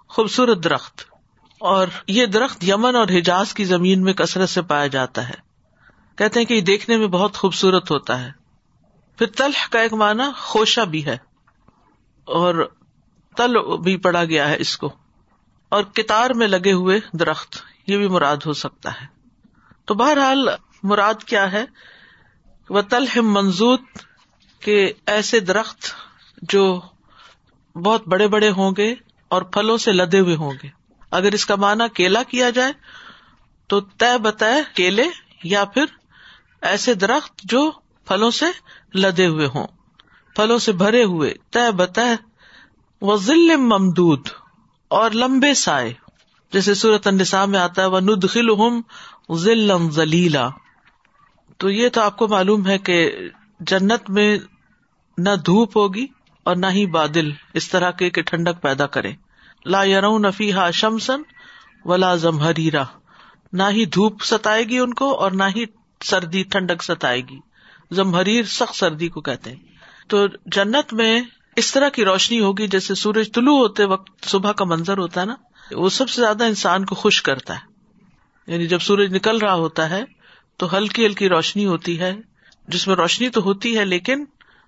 خوبصورت 0.09 0.65
درخت۔ 0.65 1.01
اور 1.61 1.89
یہ 2.09 2.27
درخت 2.27 2.65
یمن 2.65 2.97
اور 2.97 3.09
حجاز 3.09 3.55
کی 3.55 3.65
زمین 3.65 4.03
میں 4.03 4.13
کثرت 4.13 4.49
سے 4.49 4.63
پایا 4.63 4.87
جاتا 4.87 5.29
ہے۔ 5.29 5.35
کہتے 6.17 6.41
ہیں 6.41 6.47
کہ 6.47 6.55
یہ 6.55 6.61
دیکھنے 6.61 6.97
میں 6.97 7.07
بہت 7.07 7.37
خوبصورت 7.37 7.91
ہوتا 7.91 8.25
ہے۔ 8.25 8.42
پھر 9.19 9.27
تلح 9.27 9.69
کا 9.71 9.81
ایک 9.81 9.93
مانا 9.93 10.33
خوشا 10.37 10.85
بھی 10.85 11.07
ہے 11.07 11.19
اور 12.25 12.71
تل 13.37 13.81
بھی 13.83 13.97
پڑا 13.97 14.25
گیا 14.25 14.49
ہے 14.49 14.57
اس 14.59 14.77
کو 14.79 14.97
اور 15.69 15.83
کتار 15.83 16.31
میں 16.31 16.49
لگے 16.49 16.73
ہوئے 16.73 17.01
درخت، 17.13 17.57
یہ 17.87 17.97
بھی 17.97 18.09
مراد 18.09 18.37
ہو 18.47 18.53
سکتا 18.53 18.91
ہے۔ 19.01 19.07
تو 19.85 19.95
بہرحال 19.95 20.49
مراد 20.83 21.15
کیا 21.15 21.53
ہے؟ 21.53 21.65
وہ 22.69 22.81
تلح 22.81 23.19
منظور 23.23 23.79
کے 24.61 24.93
ایسے 25.07 25.41
درخت 25.41 25.85
جو 26.43 26.81
بہت 27.75 28.09
بڑے 28.09 28.29
بڑے 28.29 28.51
ہوں 28.51 28.73
گے 28.77 28.95
اور 29.29 29.43
پھلوں 29.43 29.77
سے 29.77 29.93
لدے 29.93 30.21
ہوئے 30.21 30.37
ہوں 30.37 30.53
گے۔ 30.63 30.69
اگر 31.11 31.33
اس 31.33 31.47
کا 31.47 31.57
مانا 31.57 31.87
کیلا 31.87 32.23
کیا 32.23 32.51
جائے 32.51 32.73
تو 33.67 33.81
طے 33.81 34.19
بتائے 34.19 34.63
کیلے 34.75 35.05
یا 35.45 35.65
پھر 35.65 35.85
ایسے 36.61 36.95
درخت 36.95 37.41
جو 37.45 37.73
پھلوں 38.07 38.31
سے 38.31 38.47
لدے 38.95 39.27
ہوئے 39.27 39.47
ہوں۔ 39.47 39.67
پھلوں 40.37 40.59
سے 40.59 40.73
بھرے 40.73 41.05
ہوئے۔ 41.05 41.35
طے 41.51 41.71
بتہ 41.71 42.01
وہ 43.01 43.17
ذل 43.17 43.57
ممدود 43.57 44.29
اور 44.89 45.11
لمبے 45.11 45.55
سائے۔ 45.55 45.93
جیسے 46.53 46.75
سورت 46.75 47.07
النساء 47.07 47.45
میں 47.45 47.59
آتا 47.61 47.83
ہے 47.83 47.87
وہ 47.87 48.01
ندخل 48.01 48.51
ہم 48.51 48.81
ذلم 49.35 49.91
ذلیلا 49.91 50.49
تو 51.57 51.71
یہ 51.71 51.89
تو 51.89 52.01
آپ 52.01 52.17
کو 52.17 52.29
معلوم 52.29 52.67
ہے 52.67 52.79
کہ 52.79 53.13
جنت 53.61 54.11
میں 54.11 54.39
نہ 55.19 55.31
دھوپ 55.47 55.77
ہوگی 55.77 56.07
اور 56.43 56.57
نہ 56.57 56.67
ہی 56.67 56.87
بادل 56.87 57.31
اس 57.55 57.69
طرح 57.69 57.91
کے 57.91 58.11
کہ 58.11 58.23
ٹھنڈک 58.23 58.63
پیدا 58.63 58.87
کرے 58.87 59.13
لا 59.65 59.85
یرو 59.85 60.19
نفی 60.19 60.53
ہا 60.53 60.71
شمسن 60.71 61.23
ولا 61.85 62.15
زمہریرا 62.15 62.83
نہ 63.53 63.63
ہی 63.71 63.85
دھوپ 63.85 64.23
ستائے 64.23 64.65
گی 64.65 64.79
ان 64.79 64.95
کو 64.95 65.15
اور 65.15 65.31
نہ 65.31 65.45
ہی 65.57 65.65
سردی 66.05 66.43
ٹھنڈک 66.43 66.83
ستائے 66.83 67.21
گی۔ 67.21 67.41
زمہریر 67.93 68.43
سخت 68.43 68.77
سردی 68.77 69.09
کو 69.09 69.21
کہتے 69.21 69.51
ہیں۔ 69.51 69.59
تو 70.09 70.27
جنت 70.47 70.93
میں 70.93 71.23
اس 71.57 71.73
طرح 71.73 71.89
کی 71.89 72.05
روشنی 72.05 72.41
ہوگی 72.41 72.67
جیسے 72.67 72.95
سورج 72.95 73.33
طلوع 73.33 73.59
ہوتے 73.59 73.85
وقت 73.85 74.29
صبح 74.29 74.53
کا 74.53 74.65
منظر 74.65 74.99
ہوتا 74.99 75.21
ہے 75.21 75.27
نا، 75.27 75.35
وہ 75.73 75.89
سب 75.89 76.09
سے 76.09 76.21
زیادہ 76.21 76.45
انسان 76.45 76.85
کو 76.85 76.95
خوش 76.95 77.23
کرتا 77.23 77.55
ہے۔ 77.55 77.73
یعنی 78.53 78.67
جب 78.67 78.79
سورج 78.79 79.15
نکل 79.15 79.39
رہا 79.39 79.55
ہوتا 79.55 79.91
ہے 79.91 80.05
تو 80.57 80.77
ہلکی 80.77 81.07
ہلکی 81.07 81.29
روشنی 81.29 81.67
ہوتی 81.67 82.01
ہے۔ 82.01 82.15
جس 82.69 82.89
میں 82.89 82.97
روشنی 82.97 83.29
تو 83.29 83.41
ہوتی 83.41 83.79
ہے 83.79 83.85
لیکن 83.85 84.25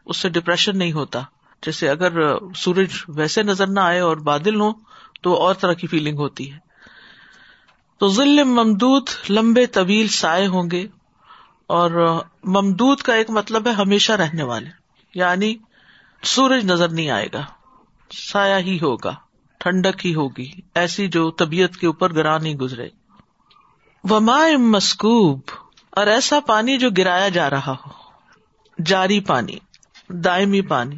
اس 0.07 0.17
سے 0.17 0.29
ڈپریشن 0.29 0.79
نہیں 0.79 0.93
ہوتا۔ 0.93 1.21
جیسے 1.67 1.89
اگر 1.89 2.35
سورج 2.57 2.89
ویسے 3.09 3.43
نظر 3.43 3.67
نہ 3.67 3.81
آئے 3.81 4.01
اور 4.01 4.17
بادل 4.17 4.61
ہو 4.61 4.73
تو 5.23 5.35
اور 5.35 5.55
طرح 5.55 5.73
کی 5.73 5.87
فیلنگ 5.87 6.19
ہوتی 6.19 6.53
ہے۔ 6.53 6.59
تو 7.99 8.09
ذل 8.09 8.45
ممدود 8.45 9.03
لمبے 9.31 9.67
طویل 9.67 10.09
سائے 10.09 10.47
ہوں 10.47 10.71
گے۔ 10.71 10.87
اور 11.67 12.21
ممدود 12.45 13.01
کا 13.01 13.15
ایک 13.15 13.31
مطلب 13.31 13.67
ہے 13.67 13.73
ہمیشہ 13.73 14.13
رہنے 14.13 14.43
والے۔ 14.43 14.71
یعنی 15.15 15.57
سورج 16.23 16.65
نظر 16.65 16.89
نہیں 16.89 17.11
آئے 17.11 17.29
گا، 17.33 17.45
سایہ 18.11 18.65
ہی 18.65 18.77
ہوگا، 18.77 19.15
ٹھنڈک 19.59 20.07
ہی 20.07 20.15
ہوگی، 20.15 20.51
ایسی 20.75 21.09
جو 21.09 21.31
طبیعت 21.31 21.77
کے 21.77 21.87
اوپر 21.87 22.15
گرا 22.15 22.39
نہیں 22.39 22.55
گزرے۔ 22.55 22.89
وما 24.11 24.41
مسکوب 24.59 25.41
اور 25.91 26.07
ایسا 26.07 26.41
پانی 26.41 26.79
جو 26.79 26.91
گرایا 26.91 27.29
جا 27.29 27.51
رہا 27.51 27.73
ہو۔ 27.73 27.91
جاری 28.87 29.21
پانی، 29.21 29.57
دائمی 30.09 30.61
پانی۔ 30.61 30.97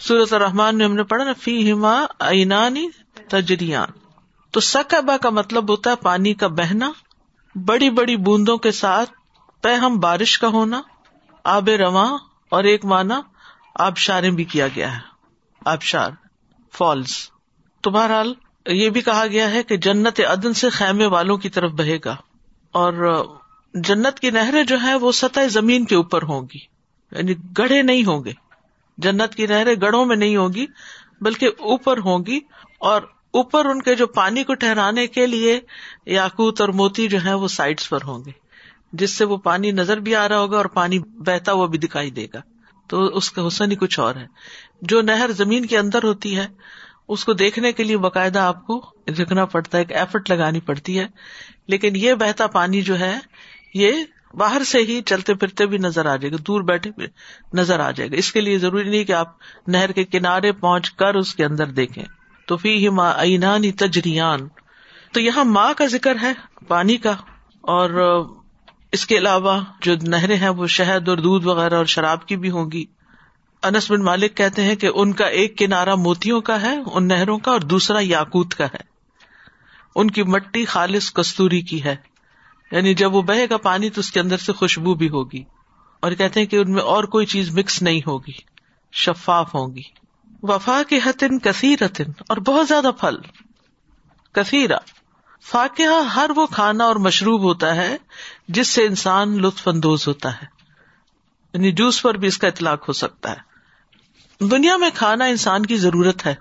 سورت 0.00 0.32
الرحمان 0.32 0.78
میں 0.78 0.86
ہم 0.86 0.94
نے 0.94 1.02
پڑھا 1.02 1.24
نا 1.24 1.32
فی 1.32 1.72
ہما 1.72 2.06
اینانی 2.20 2.88
تجریان 3.28 3.88
تو 4.50 4.60
سکبا 4.60 5.16
کا 5.16 5.30
مطلب 5.30 5.70
ہوتا 5.70 5.90
ہے 5.90 5.96
پانی 5.96 6.34
کا 6.34 6.46
بہنا، 6.46 6.92
بڑی 7.54 7.90
بڑی 7.90 8.16
بوندوں 8.16 8.56
کے 8.56 8.70
ساتھ 8.70 9.10
پہ 9.68 9.74
ہم 9.74 9.98
بارش 9.98 10.38
کا 10.38 10.48
ہونا، 10.48 10.82
آب 11.44 11.68
رواں 11.68 12.18
اور 12.48 12.64
ایک 12.64 12.84
مانا 12.84 13.20
آبشاریں 13.74 14.30
بھی 14.30 14.44
کیا 14.44 14.68
گیا 14.68 14.94
ہے۔ 14.94 15.00
آبشار 15.64 16.10
فالس 16.78 17.30
تو 17.80 17.90
بہرحال 17.90 18.34
یہ 18.66 18.90
بھی 18.90 19.00
کہا 19.00 19.26
گیا 19.26 19.50
ہے 19.50 19.62
کہ 19.62 19.76
جنت 19.76 20.20
عدن 20.20 20.54
سے 20.54 20.70
خیمے 20.70 21.06
والوں 21.06 21.36
کی 21.36 21.48
طرف 21.48 21.70
بہے 21.70 21.98
گا۔ 22.04 22.16
اور 22.72 23.24
جنت 23.74 24.20
کی 24.20 24.30
نہریں 24.30 24.64
جو 24.64 24.76
ہے 24.82 24.94
وہ 24.94 25.12
سطح 25.12 25.40
زمین 25.50 25.84
کے 25.84 25.96
اوپر 25.96 26.22
ہوں 26.22 26.42
گی۔ 26.42 26.58
یعنی 27.12 27.34
گڑھے 27.58 27.82
نہیں 27.82 28.04
ہوں 28.04 28.24
گے۔ 28.24 28.32
جنت 28.98 29.34
کی 29.34 29.46
نہریں 29.46 29.74
گڑھوں 29.82 30.04
میں 30.04 30.16
نہیں 30.16 30.36
ہوگی 30.36 30.66
بلکہ 31.20 31.46
اوپر 31.46 31.98
ہوں 31.98 32.18
گی۔ 32.26 32.40
اور 32.78 33.02
اوپر 33.30 33.64
ان 33.64 33.82
کے 33.82 33.94
جو 33.94 34.06
پانی 34.06 34.44
کو 34.44 34.54
ٹھہرانے 34.54 35.06
کے 35.06 35.26
لیے 35.26 35.60
یاقوت 36.06 36.60
اور 36.60 36.68
موتی 36.68 37.08
جو 37.08 37.24
ہے 37.24 37.34
وہ 37.34 37.48
سائڈس 37.48 37.90
پر 37.90 37.98
ہوں 38.04 38.24
گے۔ 38.24 38.47
جس 38.92 39.16
سے 39.16 39.24
وہ 39.24 39.36
پانی 39.36 39.70
نظر 39.70 39.96
بھی 39.96 40.16
آ 40.16 40.28
رہا 40.28 40.38
ہوگا 40.38 40.56
اور 40.56 40.64
پانی 40.64 40.98
بہتا 40.98 41.52
ہوا 41.52 41.66
بھی 41.66 41.78
دکھائی 41.78 42.10
دے 42.10 42.26
گا۔ 42.34 42.40
تو 42.86 43.04
اس 43.04 43.30
کا 43.30 43.46
حسن 43.46 43.70
ہی 43.70 43.76
کچھ 43.76 44.00
اور 44.00 44.14
ہے۔ 44.14 44.26
جو 44.82 45.02
نہر 45.02 45.30
زمین 45.32 45.66
کے 45.66 45.78
اندر 45.78 46.02
ہوتی 46.02 46.36
ہے، 46.36 46.46
اس 47.08 47.24
کو 47.24 47.32
دیکھنے 47.32 47.72
کے 47.72 47.82
لیے 47.84 47.96
باقاعدہ 47.96 48.38
آپ 48.38 48.66
کو 48.66 48.90
رکنا 49.06 49.44
پڑتا 49.44 49.78
ہے، 49.78 49.82
ایک 49.82 49.92
ایفرٹ 49.92 50.30
لگانی 50.30 50.60
پڑتی 50.60 50.98
ہے۔ 50.98 51.06
لیکن 51.68 51.96
یہ 51.96 52.14
بہتا 52.14 52.46
پانی 52.46 52.82
جو 52.82 52.98
ہے، 52.98 53.18
یہ 53.74 53.92
باہر 54.34 54.62
سے 54.64 54.78
ہی 54.78 55.02
چلتے 55.02 55.34
پھرتے 55.34 55.66
بھی 55.66 55.78
نظر 55.78 56.06
آ 56.06 56.16
جائے 56.16 56.32
گا، 56.32 56.36
دور 56.46 56.60
بیٹھے 56.60 56.90
بھی 56.96 57.06
نظر 57.52 57.80
آ 57.80 57.90
جائے 57.90 58.10
گا۔ 58.10 58.16
اس 58.16 58.32
کے 58.32 58.40
لیے 58.40 58.58
ضروری 58.58 58.90
نہیں 58.90 59.04
کہ 59.04 59.12
آپ 59.12 59.32
نہر 59.66 59.92
کے 59.92 60.04
کنارے 60.04 60.52
پہنچ 60.52 60.90
کر 60.90 61.14
اس 61.14 61.34
کے 61.34 61.44
اندر 61.44 61.66
دیکھیں۔ 61.66 62.04
تو 62.46 62.56
فی 62.56 62.76
ہی 62.76 62.88
ماں 62.88 63.14
تجریان۔ 63.78 64.40
تو 65.12 65.20
یہاں 65.20 65.44
ماں 65.44 65.74
کا 65.76 65.86
ذکر 65.86 66.16
ہے، 66.22 66.32
پانی 66.68 66.96
کا، 66.96 67.12
اور 67.60 67.90
اس 68.92 69.06
کے 69.06 69.18
علاوہ 69.18 69.60
جو 69.82 69.94
نہریں 70.02 70.36
ہیں 70.36 70.48
وہ 70.48 70.66
شہد 70.66 71.08
اور 71.08 71.18
دودھ 71.18 71.46
وغیرہ 71.46 71.74
اور 71.74 71.84
شراب 71.84 72.26
کی 72.26 72.36
بھی 72.36 72.50
ہوں 72.50 72.70
گی۔ 72.70 72.84
انس 73.62 73.90
بن 73.90 74.02
مالک 74.02 74.36
کہتے 74.36 74.62
ہیں 74.62 74.76
کہ 74.76 74.88
ان 74.94 75.12
کا 75.12 75.26
ایک 75.26 75.58
کنارا 75.58 75.94
موتیوں 75.94 76.40
کا 76.40 76.60
ہے، 76.60 76.76
ان 76.92 77.08
نہروں 77.08 77.38
کا 77.38 77.50
اور 77.50 77.60
دوسرا 77.60 77.98
یاقوت 78.02 78.54
کا 78.54 78.64
ہے۔ 78.64 78.80
ان 79.94 80.10
کی 80.10 80.22
مٹی 80.22 80.64
خالص 80.64 81.12
کستوری 81.12 81.60
کی 81.60 81.84
ہے۔ 81.84 81.96
یعنی 82.72 82.94
جب 82.94 83.14
وہ 83.14 83.22
بہے 83.22 83.46
گا 83.50 83.56
پانی 83.56 83.90
تو 83.90 84.00
اس 84.00 84.12
کے 84.12 84.20
اندر 84.20 84.36
سے 84.36 84.52
خوشبو 84.52 84.94
بھی 84.94 85.08
ہوگی۔ 85.08 85.44
اور 86.00 86.12
کہتے 86.12 86.40
ہیں 86.40 86.46
کہ 86.46 86.56
ان 86.56 86.72
میں 86.72 86.82
اور 86.82 87.04
کوئی 87.04 87.26
چیز 87.26 87.58
مکس 87.58 87.82
نہیں 87.82 88.00
ہوگی، 88.06 88.32
شفاف 88.92 89.54
ہوگی 89.54 89.82
وفا 90.42 90.82
کے 90.88 90.98
حتن 91.06 91.38
کثیر 91.38 91.82
اور 92.28 92.36
بہت 92.36 92.68
زیادہ 92.68 92.90
پھل۔ 93.00 93.16
کثیرا 94.32 94.76
فاقہ 95.42 96.02
ہر 96.02 96.30
وہ 96.36 96.46
کھانا 96.46 96.84
اور 96.84 96.96
مشروب 96.96 97.42
ہوتا 97.42 97.76
ہے 97.76 97.96
جس 98.48 98.68
سے 98.68 98.86
انسان 98.86 99.42
لطف 99.42 99.68
اندوز 99.68 100.08
ہوتا 100.08 100.34
ہے 100.34 100.46
یعنی 101.54 101.72
جوس 101.72 102.02
پر 102.02 102.14
بھی 102.14 102.28
اس 102.28 102.38
کا 102.38 102.48
اطلاق 102.48 102.88
ہو 102.88 102.92
سکتا 102.92 103.32
ہے۔ 103.32 103.48
دنیا 104.50 104.76
میں 104.76 104.90
کھانا 104.94 105.24
انسان 105.24 105.66
کی 105.66 105.76
ضرورت 105.76 106.26
ہے، 106.26 106.34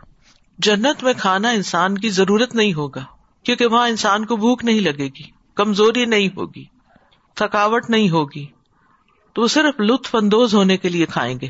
جنت 0.58 1.04
میں 1.04 1.14
کھانا 1.18 1.50
انسان 1.50 1.98
کی 1.98 2.10
ضرورت 2.10 2.56
نہیں 2.56 2.74
ہوگا، 2.74 3.06
کیونکہ 3.44 3.66
وہاں 3.66 3.90
انسان 3.90 4.26
کو 4.26 4.36
بھوک 4.36 4.66
نہیں 4.66 4.80
لگے 4.80 5.08
گی، 5.08 5.32
کمزوری 5.56 6.06
نہیں 6.06 6.28
ہوگی، 6.28 6.66
تھکاوٹ 7.36 7.90
نہیں 7.90 8.10
ہوگی۔ 8.10 8.46
تو 9.34 9.42
وہ 9.42 9.48
صرف 9.48 9.80
لطف 9.80 10.16
اندوز 10.16 10.56
ہونے 10.56 10.78
کے 10.78 10.90
لیے 10.90 11.06
کھائیں 11.06 11.40
گے۔ 11.40 11.50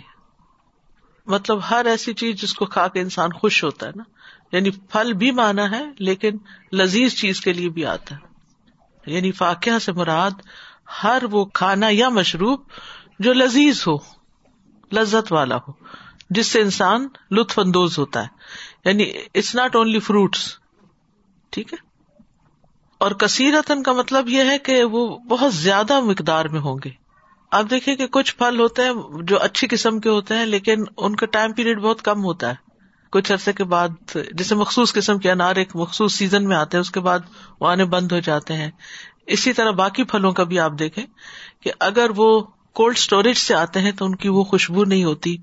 مطلب 1.26 1.60
ہر 1.70 1.86
ایسی 1.86 2.14
چیز 2.14 2.42
جس 2.42 2.54
کو 2.54 2.66
کھا 2.66 2.88
کے 2.88 3.02
انسان 3.02 3.32
خوش 3.32 3.64
ہوتا 3.64 3.86
ہے 3.88 3.92
نا۔ 3.96 4.04
یعنی 4.52 4.70
پھل 4.70 5.14
بھی 5.14 5.32
مانا 5.32 5.72
ہے 5.72 5.86
لیکن 6.00 6.38
لذیذ 6.74 7.14
چیز 7.14 7.42
کے 7.42 7.54
لیے 7.54 7.70
بھی 7.70 7.86
آتا 7.86 8.16
ہے۔ 8.16 8.28
یعنی 9.14 9.32
فاقیہ 9.32 9.80
سے 9.80 9.92
مراد 9.92 10.32
ہر 11.04 11.24
وہ 11.32 11.46
کھانا 11.46 11.88
یا 11.92 12.10
مشروب 12.10 12.62
جو 13.20 13.34
لذیذ 13.34 13.84
ہو، 13.88 13.98
لذت 14.94 15.34
والا 15.34 15.56
ہو، 15.56 15.72
جس 16.30 16.48
سے 16.48 16.62
انسان 16.62 17.08
لطف 17.32 17.60
اندوز 17.60 18.00
ہوتا 18.00 18.24
ہے۔ 18.24 18.28
یعنی 18.86 19.12
اٹس 19.36 19.56
ناٹ 19.56 19.76
اونلی 19.76 20.00
فروٹس 20.00 20.58
ٹھیک 21.50 21.74
ہے؟ 21.74 21.78
اور 22.98 23.12
کثیرتن 23.12 23.84
کا 23.84 23.94
مطلب 23.94 24.30
یہ 24.30 24.44
ہے 24.44 24.60
کہ 24.60 24.84
وہ 24.84 25.18
بہت 25.18 25.54
زیادہ 25.54 26.00
مقدار 26.00 26.46
میں 26.46 26.60
ہوں 26.60 26.78
گے۔ 26.86 26.90
آپ 27.52 27.66
دیکھیں 27.70 27.96
کہ 27.96 28.08
کچھ 28.08 28.36
پھل 28.36 28.60
ہوتے 28.60 28.84
ہیں 28.84 28.94
جو 29.24 29.42
اچھی 29.42 29.68
قسم 29.68 30.00
کے 30.00 30.10
ہوتے 30.10 30.36
ہیں 30.36 30.46
لیکن 30.46 30.84
ان 30.98 31.16
کا 31.16 31.26
ٹائم 31.26 31.54
پیریڈ 31.54 31.80
بہت 31.80 32.02
کم 32.02 32.24
ہوتا 32.24 32.50
ہے۔ 32.50 32.67
کچھ 33.12 33.32
عرصے 33.32 33.54
کے 33.54 33.64
بعد 33.64 33.90
جیسے 34.32 34.56
مخصوص 34.56 34.94
قسم 34.94 35.18
کے 35.18 35.32
انار 35.32 35.56
ایک 35.56 35.76
مخصوص 35.76 36.14
سیزن 36.14 36.46
میں 36.46 36.58
آتے 36.58 36.78
ہیں، 36.78 36.82
اس 36.82 36.92
کے 36.92 37.00
بعد 37.00 37.20
وہ 37.62 37.68
آنے 37.68 37.86
بند 37.86 38.12
ہو 38.12 38.20
جاتے 38.20 38.54
ہیں۔ 38.54 38.72
اسی 39.28 39.54
طرح 39.54 39.72
باقی 39.72 40.04
پھلوں 40.04 40.32
کا 40.32 40.44
بھی 40.44 40.60
آپ 40.60 40.72
دیکھیں 40.80 41.06
کہ 41.60 41.72
اگر 41.80 42.10
وہ 42.16 42.42
کولڈ 42.74 42.98
اسٹوریج 42.98 43.38
سے 43.38 43.56
آتے 43.56 43.80
ہیں 43.80 43.92
تو 43.92 44.06
ان 44.06 44.16
کی 44.16 44.30
وہ 44.30 44.44
خوشبو 44.44 44.86
نہیں 44.86 45.04
ہوتی، 45.04 45.38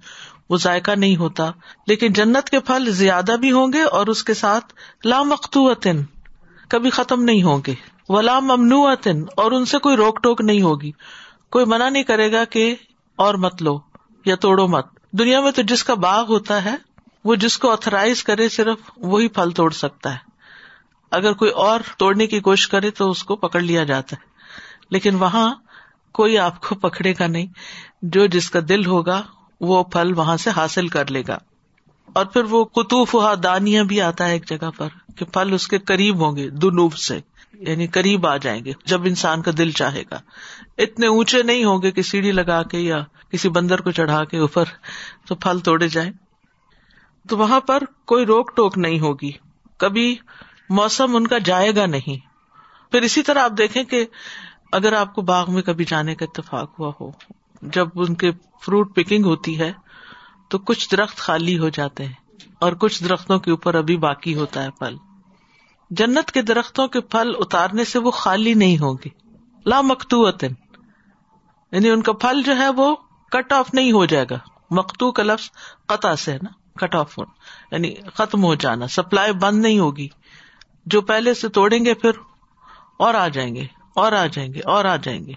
وہ 0.51 0.57
ذائقہ 0.57 0.91
نہیں 0.91 1.17
ہوتا۔ 1.17 1.51
لیکن 1.87 2.13
جنت 2.13 2.51
کے 2.51 2.61
پھل 2.61 2.93
زیادہ 2.93 3.37
بھی 3.41 3.53
ہوں 3.53 3.73
گے 3.73 3.83
اور 3.83 4.07
اس 4.07 4.25
کے 4.25 4.35
ساتھ 4.35 4.75
لامختوطن 5.05 6.05
کبھی 6.69 6.91
ختم 6.91 7.23
نہیں 7.23 7.43
ہوں 7.43 7.59
گے۔ 7.67 7.75
ولا 8.09 8.41
ممنوعتن 8.41 9.23
اور 9.37 9.53
ان 9.53 9.65
سے 9.65 9.79
کوئی 9.79 9.97
روک 9.97 10.23
ٹوک 10.23 10.41
نہیں 10.41 10.63
ہوگی۔ 10.63 10.93
کوئی 11.51 11.65
منع 11.65 11.89
نہیں 11.89 12.03
کرے 12.03 12.33
گا 12.33 12.45
کہ 12.45 12.75
اور 13.17 13.35
مت 13.35 13.63
لو 13.63 13.81
یا 14.25 14.35
توڑو 14.35 14.67
مت۔ 14.67 14.87
دنیا 15.13 15.41
میں 15.41 15.51
تو 15.51 15.63
جس 15.63 15.85
کا 15.85 15.95
باغ 15.95 16.27
ہوتا 16.29 16.65
ہے 16.65 16.94
وہ 17.25 17.35
جس 17.35 17.59
کو 17.59 17.73
اترائز 17.73 18.25
کرے 18.25 18.49
صرف 18.49 18.79
وہی 18.97 19.29
پھل 19.29 19.51
توڑ 19.51 19.71
سکتا 19.71 20.13
ہے۔ 20.13 20.19
اگر 21.11 21.33
کوئی 21.33 21.51
اور 21.51 21.81
توڑنے 21.99 22.27
کی 22.27 22.41
کوشش 22.41 22.69
کرے 22.69 22.91
تو 22.91 23.11
اس 23.11 23.25
کو 23.25 23.37
پکڑ 23.37 23.61
لیا 23.61 23.85
جاتا 23.85 24.17
ہے۔ 24.17 24.27
لیکن 24.91 25.15
وہاں 25.15 25.55
کوئی 26.13 26.39
آپ 26.39 26.61
کو 26.61 26.75
پکڑے 26.75 27.15
گا 27.21 27.27
نہیں۔ 27.27 27.47
جو 28.03 28.27
جس 28.27 28.51
کا 28.51 28.61
دل 28.69 28.87
ہوگا، 28.87 29.23
وہ 29.61 29.85
پھل 29.85 30.13
وہاں 30.17 30.37
سے 30.37 30.51
حاصل 30.51 30.89
کر 30.89 31.11
لے 31.11 31.23
گا۔ 31.29 31.39
اور 32.13 32.27
پھر 32.27 32.45
وہ 32.45 32.65
کتوف 32.65 33.15
ہوا 33.15 33.35
دانیاں 33.43 33.85
بھی 33.85 34.01
آتا 34.01 34.27
ہے 34.27 34.33
ایک 34.33 34.49
جگہ 34.49 34.71
پر 34.77 34.89
کہ 35.17 35.25
پھل 35.25 35.53
اس 35.53 35.69
کے 35.69 35.79
قریب 35.79 36.25
ہوں 36.25 36.37
گے، 36.37 36.51
دنوب 36.51 36.95
سے 36.95 37.21
یعنی 37.53 37.87
قریب 37.87 38.27
آ 38.27 38.37
جائیں 38.37 38.65
گے 38.65 38.73
جب 38.85 39.05
انسان 39.05 39.43
کا 39.43 39.51
دل 39.59 39.71
چاہے 39.71 40.03
گا۔ 40.11 40.21
اتنے 40.79 41.07
اونچے 41.07 41.43
نہیں 41.43 41.65
ہوں 41.65 41.83
گے 41.83 41.91
کہ 41.91 42.03
سیڑھی 42.03 42.33
لگا 42.33 42.63
کے 42.63 42.79
یا 42.79 43.05
کسی 43.31 43.49
بندر 43.49 43.81
کو 43.81 43.91
چڑھا 43.91 44.25
کے 44.25 44.39
اوپر 44.39 44.65
تو 45.29 45.35
پھل 45.35 45.59
توڑے 45.59 45.89
جائیں۔ 45.89 46.13
تو 47.29 47.39
وہاں 47.39 47.61
پر 47.61 47.83
کوئی 48.05 48.27
روک 48.27 48.57
ٹوک 48.57 48.79
نہیں 48.79 49.01
ہوگی۔ 49.01 49.31
کبھی 49.77 50.17
موسم 50.71 51.17
ان 51.17 51.27
کا 51.27 51.39
جائے 51.39 51.77
گا 51.77 51.87
نہیں۔ 51.87 52.27
پھر 52.93 53.03
اسی 53.03 53.23
طرح 53.23 53.39
آپ 53.39 53.53
دیکھیں 53.59 53.85
کہ 53.85 54.07
اگر 54.73 54.93
آپ 54.93 55.15
کو 55.15 55.23
باغ 55.23 55.53
میں 55.53 55.63
کبھی 55.63 55.85
جانے 55.85 56.15
کا 56.15 56.25
اتفاق 56.25 56.81
ہوا 56.81 56.93
ہو، 57.01 57.11
جب 57.63 57.89
ان 57.95 58.15
کے 58.15 58.33
فروٹ 58.63 58.95
پکنگ 58.95 59.25
ہوتی 59.25 59.59
ہے، 59.59 59.73
تو 60.49 60.59
کچھ 60.59 60.91
درخت 60.91 61.17
خالی 61.17 61.59
ہو 61.59 61.69
جاتے 61.69 62.05
ہیں 62.05 62.13
اور 62.61 62.73
کچھ 62.73 63.05
درختوں 63.05 63.39
کے 63.39 63.51
اوپر 63.51 63.75
ابھی 63.75 63.97
باقی 63.97 64.35
ہوتا 64.35 64.63
ہے 64.63 64.71
پھل۔ 64.71 64.97
جنت 65.91 66.33
کے 66.33 66.43
درختوں 66.43 66.89
کے 66.89 67.01
پھل 67.01 67.33
اتارنے 67.39 67.85
سے 67.85 67.99
وہ 67.99 68.11
خالی 68.11 68.55
نہیں 68.55 68.79
ہوگی۔ 68.79 69.09
لا 69.67 69.81
مکتو 69.81 70.29
یعنی 71.73 71.91
ان 71.91 72.03
کا 72.03 72.13
پھل 72.13 72.43
جو 72.43 72.57
ہے 72.57 72.69
وہ 72.69 72.97
کٹ 73.31 73.53
آف 73.53 73.75
نہیں 73.75 73.93
ہو 73.93 74.05
جائے 74.05 74.27
گا۔ 74.31 74.39
مکتو 74.71 75.13
کا 75.13 75.23
لفظ 75.23 75.51
قطع 75.87 76.15
سے 76.15 76.39
نا۔ 76.43 76.64
کٹ 76.81 76.95
آف 76.95 77.19
ہونا 77.19 77.33
یعنی 77.75 77.95
ختم 78.15 78.45
ہو 78.45 78.55
جانا، 78.55 78.87
سپلائی 78.87 79.33
بند 79.33 79.63
نہیں 79.63 79.79
ہوگی۔ 79.79 80.09
جو 80.87 81.01
پہلے 81.01 81.35
سے 81.35 81.49
توڑیں 81.49 81.85
گے 81.85 81.95
پھر 81.95 82.11
اور 82.99 83.15
آ 83.15 83.29
جائیں 83.29 83.55
گے، 83.55 83.67
اور 83.95 84.13
آ 84.13 84.27
جائیں 84.27 84.55
گے، 84.55 84.61
اور 84.65 84.85
آ 84.85 84.97
جائیں 84.97 85.27
گے۔ 85.27 85.33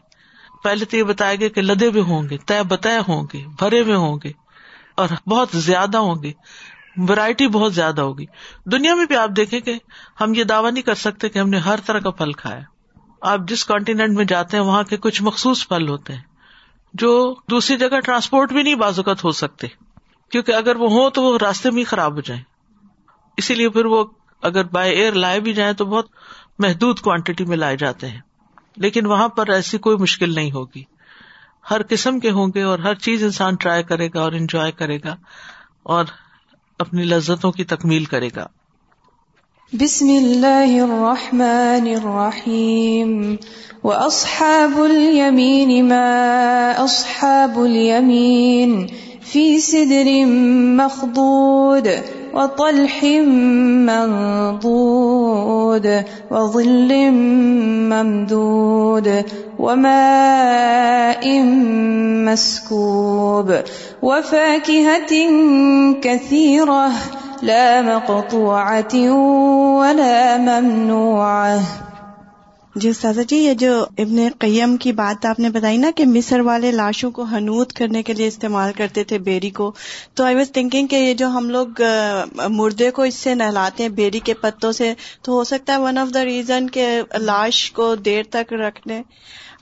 پہلے 0.64 0.86
تو 0.86 0.98
یہ 0.98 1.04
بتایا 1.04 1.36
گیا 1.36 1.48
کہ 1.48 1.62
لدے 1.62 1.90
بھی 1.90 2.02
ہوں 2.02 2.30
گے 2.30 2.38
طے 2.38 2.64
بتہ 2.64 2.88
ہوں 3.08 3.28
گے، 3.34 3.44
بھرے 3.60 3.82
ہوئے 3.82 3.96
ہوں 3.96 4.18
گے 4.24 4.32
اور 4.98 5.30
بہت 5.30 5.50
زیادہ 5.54 5.98
ہوں 5.98 6.24
گے۔ 6.24 6.32
ورائٹی 6.98 7.48
بہت 7.48 7.74
زیادہ 7.74 8.02
ہوگی۔ 8.02 8.26
دنیا 8.66 8.96
میں 8.96 9.06
بھی 9.06 9.16
آپ 9.16 9.30
دیکھیں 9.36 9.60
کہ 9.60 9.80
ہم 10.22 10.34
یہ 10.34 10.44
دعوی 10.44 10.72
نہیں 10.72 10.84
کر 10.84 10.96
سکتے 10.96 11.30
کہ 11.30 11.40
ہم 11.40 11.50
نے 11.50 11.58
ہر 11.58 11.80
طرح 11.86 12.00
کا 12.00 12.10
پھل 12.10 12.32
کھایا۔ 12.32 12.60
آپ 13.22 13.40
جس 13.48 13.66
کانٹینٹ 13.66 14.18
میں 14.18 14.26
جاتے 14.26 14.58
ہیں، 14.58 14.64
وہاں 14.64 14.84
کے 14.84 14.98
کچھ 14.98 15.24
مخصوص 15.24 15.68
پھل 15.68 15.90
ہوتے 15.90 16.14
ہیں، 16.14 16.22
جو 16.94 17.36
دوسری 17.50 17.78
جگہ 17.78 18.00
ٹرانسپورٹ 18.00 18.52
بھی 18.52 18.64
نہیں 18.64 18.76
بازوقت 18.76 19.24
ہو 19.24 19.32
سکتے۔ 19.32 19.68
کیونکہ 20.32 20.52
اگر 20.52 20.76
وہ 20.76 20.90
ہوں 20.90 21.10
تو 21.10 21.24
وہ 21.24 21.38
راستے 21.42 21.72
میں 21.72 21.80
ہی 21.80 21.84
خراب 21.84 22.16
ہو 22.16 22.22
جائیں۔ 22.22 22.44
اسی 23.38 23.56
لیے 23.56 23.70
پھر 23.70 23.86
وہ 23.86 24.04
اگر 24.42 24.64
بائی 24.64 24.96
ایئر 24.96 25.14
لائے 25.14 25.40
بھی 25.40 25.54
جائیں 25.54 25.74
تو 25.74 25.86
بہت 25.86 26.08
محدود 26.60 27.00
کوانٹٹی 27.00 27.46
میں 27.46 27.58
لائے 27.58 27.78
جاتے 27.78 28.08
ہیں۔ 28.08 28.20
لیکن 28.78 29.06
وہاں 29.06 29.28
پر 29.28 29.50
ایسی 29.50 29.78
کوئی 29.78 29.98
مشکل 29.98 30.36
نہیں 30.36 30.52
ہوگی۔ 30.52 30.84
ہر 31.72 31.82
قسم 31.90 32.20
کے 32.20 32.32
ہوں 32.32 32.48
گے 32.56 32.62
اور 32.62 32.80
ہر 32.80 32.96
چیز 32.96 33.24
انسان 33.24 33.56
ٹرائی 33.56 33.84
کرے 33.84 34.10
گا 34.14 34.22
اور 34.22 34.32
انجوائے 34.32 34.72
کرے 34.72 34.98
گا 34.98 35.16
اور 35.84 36.06
اپنی 36.80 37.04
لذتوں 37.04 37.52
کی 37.52 37.64
تکمیل 37.64 38.06
کرے 38.06 38.30
گا۔ 38.36 38.48
بسم 39.74 40.06
اللہ 40.06 40.82
الرحمن 40.82 41.88
الرحیم۔ 41.88 43.36
واصحاب 43.84 44.82
الیمین 44.82 45.90
ما 45.90 46.74
اصحاب 46.78 47.60
الیمین 47.60 48.88
فی 49.32 49.60
صدر 49.60 50.26
مخضود 50.80 51.90
وطلح 52.34 53.04
منضود 54.64 55.88
وظل 56.32 57.12
ممدود 57.92 59.26
وماء 59.60 61.42
مسكوب 62.28 63.56
وفاكهة 64.02 65.14
كثيرة 66.02 66.92
لا 67.42 67.82
مقطوعة 67.82 69.12
ولا 69.80 70.38
ممنوعة 70.38 71.87
جی 72.82 72.94
سازا 72.94 73.22
جی 73.22 73.38
یہ 73.38 73.54
جو 73.54 73.86
ابن 73.98 74.18
قیم 74.40 74.78
کی 74.78 74.92
بات 74.92 75.26
آپ 75.26 75.40
نے 75.40 75.50
بتائی 75.50 75.78
نا 75.78 75.92
کہ 75.96 76.06
مصر 76.06 76.40
والے 76.40 76.72
لاشوں 76.72 77.12
کو 77.12 77.24
حنوت 77.24 77.74
کرنے 77.74 78.04
کے 78.04 78.14
لیے 78.14 78.28
استعمال 78.28 78.74
کرتے 78.74 79.04
تھے 79.04 79.18
بیری 79.20 79.50
کو، 79.50 79.72
تو 80.14 80.24
آئی 80.24 80.36
واز 80.36 80.52
تھنکنگ 80.52 80.88
کہ 80.88 80.96
یہ 80.96 81.14
جو 81.14 81.28
ہم 81.28 81.50
لوگ 81.50 81.82
مردے 82.50 82.92
کو 82.92 83.02
اس 83.02 83.16
سے 83.16 83.36
نہلاتے 83.36 83.84
ہیں 83.84 83.90
بیری 83.90 84.20
کے 84.20 84.34
پتوں 84.34 84.72
سے، 84.72 84.94
تو 85.22 85.32
ہو 85.32 85.44
سکتا 85.44 85.74
ہے 85.74 85.78
ون 85.78 85.98
آف 85.98 86.14
دا 86.14 86.26
ریزن 86.26 86.70
کہ 86.70 87.02
لاش 87.20 87.72
کو 87.72 87.96
دیر 87.96 88.24
تک 88.30 88.54
رکھنے۔ 88.54 89.02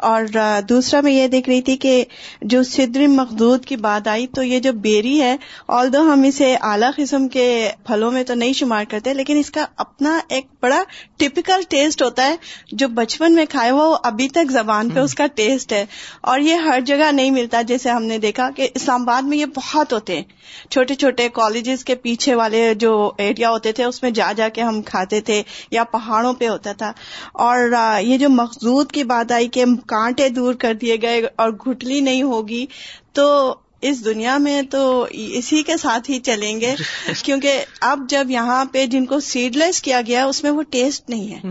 اور 0.06 0.24
دوسرا 0.70 1.02
میں 1.02 1.12
یہ 1.12 1.28
دیکھ 1.28 1.50
رہی 1.50 1.62
تھی 1.62 1.78
کہ 1.78 2.06
جو 2.42 2.64
سدر 2.64 3.08
مخدود 3.08 3.66
کی 3.66 3.76
بات 3.76 4.08
آئی 4.08 4.28
تو 4.28 4.44
یہ 4.44 4.60
جو 4.60 4.74
بیری 4.74 5.22
ہے 5.22 5.36
آل 5.68 5.94
دو 5.94 6.02
ہم 6.02 6.24
اسے 6.24 6.56
اعلیٰ 6.62 6.92
قسم 6.98 7.28
کے 7.28 7.72
پھلوں 7.88 8.12
میں 8.12 8.24
تو 8.24 8.34
نہیں 8.34 8.54
شمار 8.54 8.84
کرتے 8.90 9.14
لیکن 9.14 9.38
اس 9.38 9.52
کا 9.52 9.66
اپنا 9.78 10.20
ایک 10.28 10.46
بڑا 10.62 10.84
ٹپکل 11.18 11.62
ٹیسٹ 11.70 12.02
ہوتا 12.02 12.28
ہے۔ 12.28 12.36
جو 12.72 12.88
بچپن 12.88 13.34
میں 13.34 13.46
کھائے 13.50 13.72
ہوا 13.72 13.88
وہ 13.88 13.98
ابھی 14.04 14.30
تک 14.30 14.52
زبان 14.52 14.90
پہ 14.90 15.00
اس 15.00 15.16
کا 15.16 15.26
ٹیسٹ 15.36 15.74
ہے۔ 15.74 15.86
اور 16.22 16.40
یہ 16.40 16.54
ہر 16.54 16.80
جگہ 16.86 17.12
نہیں 17.12 17.32
ملتا 17.32 17.62
جیسے 17.62 17.90
ہم 17.90 18.04
نے 18.04 18.18
دیکھا 18.18 18.50
کہ 18.56 18.68
اسلام 18.76 19.02
آباد 19.02 19.22
میں 19.22 19.38
یہ 19.38 19.46
بہت 19.46 19.94
ہوتے 19.94 20.16
ہیں۔ 20.16 20.24
چھوٹے 20.70 20.96
چھوٹے 20.96 21.30
کالجز 21.30 21.86
کے 21.86 21.96
پیچھے 21.96 22.36
والے 22.36 22.74
جو 22.74 23.12
ایریا 23.18 23.50
ہوتے 23.50 23.72
تھے 23.72 23.84
اس 23.84 24.04
میں 24.04 24.12
جا 24.12 24.32
جا 24.32 24.50
کے 24.50 24.62
ہم 24.62 24.82
کھاتے 24.82 25.22
تھے 25.22 25.44
یا 25.72 25.84
پہاڑوں 25.84 26.34
پہ 26.34 26.48
ہوتا 26.48 26.72
تھا۔ 26.72 26.94
اور 27.34 27.60
یہ 28.02 28.18
جو 28.18 28.30
مخزود 28.30 28.92
کی 28.92 29.04
بات 29.04 29.32
آئی 29.32 29.48
کہ 29.48 29.66
کانٹے 29.96 30.30
دور 30.30 30.54
کر 30.54 30.74
دیے 30.74 30.96
گئے 31.02 31.22
اور 31.36 31.52
گٹلی 31.68 32.00
نہیں 32.02 32.24
ہوگی 32.24 32.66
تو 33.14 33.56
اس 33.82 34.04
دنیا 34.06 34.38
میں 34.38 34.62
تو 34.62 35.06
اسی 35.12 35.64
کے 35.64 35.78
ساتھ 35.78 36.12
ہی 36.12 36.20
چلیں 36.20 36.60
گے 36.62 36.76
کیونکہ 37.24 37.66
اب 37.82 38.06
جب 38.10 38.28
یہاں 38.30 38.66
پہ 38.66 38.86
جن 38.86 39.06
کو 39.06 39.20
سیڈ 39.20 39.56
لیس 39.56 39.82
کیا 39.82 40.02
گیا 40.08 40.26
اس 40.26 40.44
میں 40.44 40.52
وہ 40.52 40.62
ٹیسٹ 40.62 41.10
نہیں 41.10 41.34
ہے۔ 41.34 41.42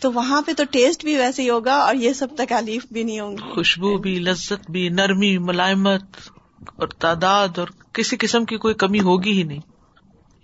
تو 0.00 0.12
وہاں 0.12 0.42
پہ 0.42 0.52
تو 0.52 0.64
ٹیسٹ 0.70 1.04
بھی 1.04 1.16
ویسے 1.16 1.42
ہی 1.42 1.50
ہوگا 1.50 1.74
اور 1.74 1.94
یہ 1.94 2.12
سب 2.12 2.36
تکالیف 2.36 2.86
بھی 2.90 3.02
نہیں 3.02 3.20
ہوں 3.20 3.32
گی۔ 3.32 3.54
خوشبو 3.54 3.96
بھی 3.98 4.18
لذت 4.18 4.70
بھی 4.70 4.88
نرمی 4.88 5.38
ملائمت 5.38 6.02
اور 6.76 6.88
تعداد 6.88 7.58
اور 7.58 7.68
کسی 7.92 8.16
قسم 8.16 8.44
کی 8.44 8.56
کوئی 8.56 8.74
کمی 8.74 9.00
ہوگی 9.00 9.32
ہی 9.32 9.42
نہیں۔ 9.42 9.60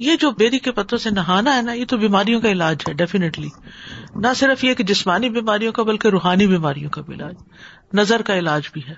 یہ 0.02 0.16
جو 0.16 0.30
بیری 0.30 0.58
کے 0.58 0.72
پتوں 0.72 0.98
سے 0.98 1.10
نہانا 1.10 1.56
ہے 1.56 1.62
نا، 1.62 1.72
یہ 1.72 1.84
تو 1.84 1.96
بیماریوں 1.96 2.40
کا 2.40 2.48
علاج 2.48 2.76
ہے 2.88 2.92
ڈیفینیٹلی 2.92 3.48
نہ 4.14 4.26
صرف 4.36 4.64
یہ 4.64 4.74
کہ 4.74 4.84
جسمانی 4.84 5.28
بیماریوں 5.28 5.72
کا، 5.72 5.82
بلکہ 5.82 6.08
روحانی 6.08 6.46
بیماریوں 6.46 6.90
کا 6.90 7.02
بھی 7.02 7.14
علاج، 7.14 7.34
نظر 7.92 8.22
کا 8.22 8.38
علاج 8.38 8.62
بھی 8.72 8.82
ہے۔ 8.88 8.94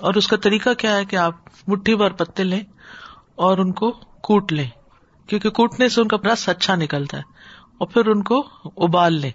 اور 0.00 0.14
اس 0.14 0.28
کا 0.28 0.36
طریقہ 0.36 0.74
کیا 0.74 0.96
ہے 0.96 1.04
کہ 1.04 1.16
آپ 1.16 1.34
مٹھی 1.66 1.94
بھر 1.94 2.10
پتے 2.10 2.44
لیں 2.44 2.60
اور 3.34 3.58
ان 3.58 3.72
کو 3.72 3.90
کوٹ 4.22 4.52
لیں، 4.52 4.68
کیونکہ 5.26 5.50
کوٹنے 5.50 5.88
سے 5.88 6.00
ان 6.00 6.08
کا 6.08 6.16
رس 6.32 6.48
اچھا 6.48 6.74
نکلتا 6.74 7.16
ہے۔ 7.18 7.22
اور 7.78 7.88
پھر 7.88 8.06
ان 8.06 8.22
کو 8.22 8.46
ابال 8.76 9.20
لیں۔ 9.20 9.30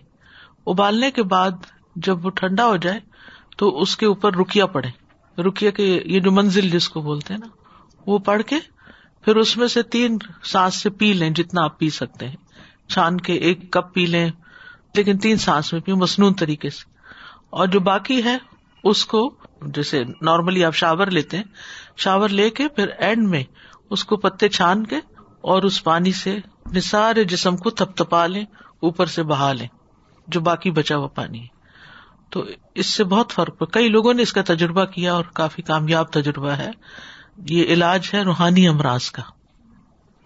ابالنے 0.65 1.11
کے 1.11 1.23
بعد 1.23 1.51
جب 1.95 2.25
وہ 2.25 2.29
ٹھنڈا 2.29 2.65
ہو 2.65 2.77
جائے 2.77 2.99
تو 3.57 3.81
اس 3.81 3.97
کے 3.97 4.05
اوپر 4.05 4.35
رکیا 4.35 4.65
پڑے۔ 4.65 4.89
رکیا 5.41 5.71
کے، 5.71 6.01
یہ 6.05 6.19
جو 6.19 6.31
منزل 6.31 6.69
جس 6.69 6.89
کو 6.89 7.01
بولتے 7.01 7.33
ہیں 7.33 7.41
نا، 7.41 7.47
وہ 8.05 8.17
پڑھ 8.17 8.41
کے 8.43 8.55
پھر 9.21 9.35
اس 9.35 9.57
میں 9.57 9.67
سے 9.67 9.83
تین 9.83 10.17
سانس 10.43 10.81
سے 10.81 10.89
پی 10.89 11.13
لیں 11.13 11.29
جتنا 11.29 11.63
آپ 11.63 11.79
پی 11.79 11.89
سکتے 11.89 12.27
ہیں۔ 12.27 12.35
چھان 12.89 13.21
کے 13.21 13.33
ایک 13.33 13.71
کپ 13.71 13.93
پی 13.93 14.05
لیں، 14.05 14.29
لیکن 14.95 15.17
تین 15.17 15.37
سانس 15.37 15.73
میں 15.73 15.81
پی 15.81 15.93
مصنون 15.93 16.33
طریقے 16.33 16.69
سے۔ 16.69 16.89
اور 17.49 17.67
جو 17.67 17.79
باقی 17.79 18.23
ہے، 18.23 18.37
اس 18.83 19.05
کو 19.05 19.35
جیسے 19.61 20.03
نارملی 20.21 20.65
آپ 20.65 20.75
شاور 20.75 21.07
لیتے 21.07 21.37
ہیں، 21.37 21.43
شاور 21.97 22.29
لے 22.29 22.49
کے 22.49 22.67
پھر 22.67 22.87
اینڈ 22.87 23.29
میں 23.29 23.43
اس 23.89 24.03
کو 24.03 24.17
پتے 24.17 24.49
چھان 24.49 24.85
کے 24.85 24.95
اور 25.41 25.63
اس 25.63 25.83
پانی 25.83 26.11
سے 26.11 26.37
اپنے 26.65 26.81
سارے 26.81 27.23
جسم 27.23 27.57
کو 27.57 27.69
تھپ 27.69 27.97
تھپا 27.97 28.27
لیں، 28.27 28.45
اوپر 28.79 29.05
سے 29.05 29.23
بہا 29.23 29.53
لیں، 29.53 29.67
جو 30.27 30.39
باقی 30.39 30.71
بچا 30.71 30.95
ہوا 30.95 31.07
پانی 31.07 31.41
ہے۔ 31.41 31.57
تو 32.29 32.45
اس 32.75 32.85
سے 32.85 33.03
بہت 33.03 33.31
فرق 33.31 33.57
پڑا 33.57 33.71
کئی 33.71 33.89
لوگوں 33.89 34.13
نے 34.13 34.21
اس 34.21 34.33
کا 34.33 34.41
تجربہ 34.41 34.85
کیا 34.85 35.13
اور 35.13 35.23
کافی 35.33 35.61
کامیاب 35.61 36.11
تجربہ 36.11 36.49
ہے۔ 36.49 36.69
یہ 37.49 37.63
علاج 37.63 38.09
ہے 38.13 38.21
روحانی 38.21 38.67
امراض 38.67 39.09
کا۔ 39.09 39.21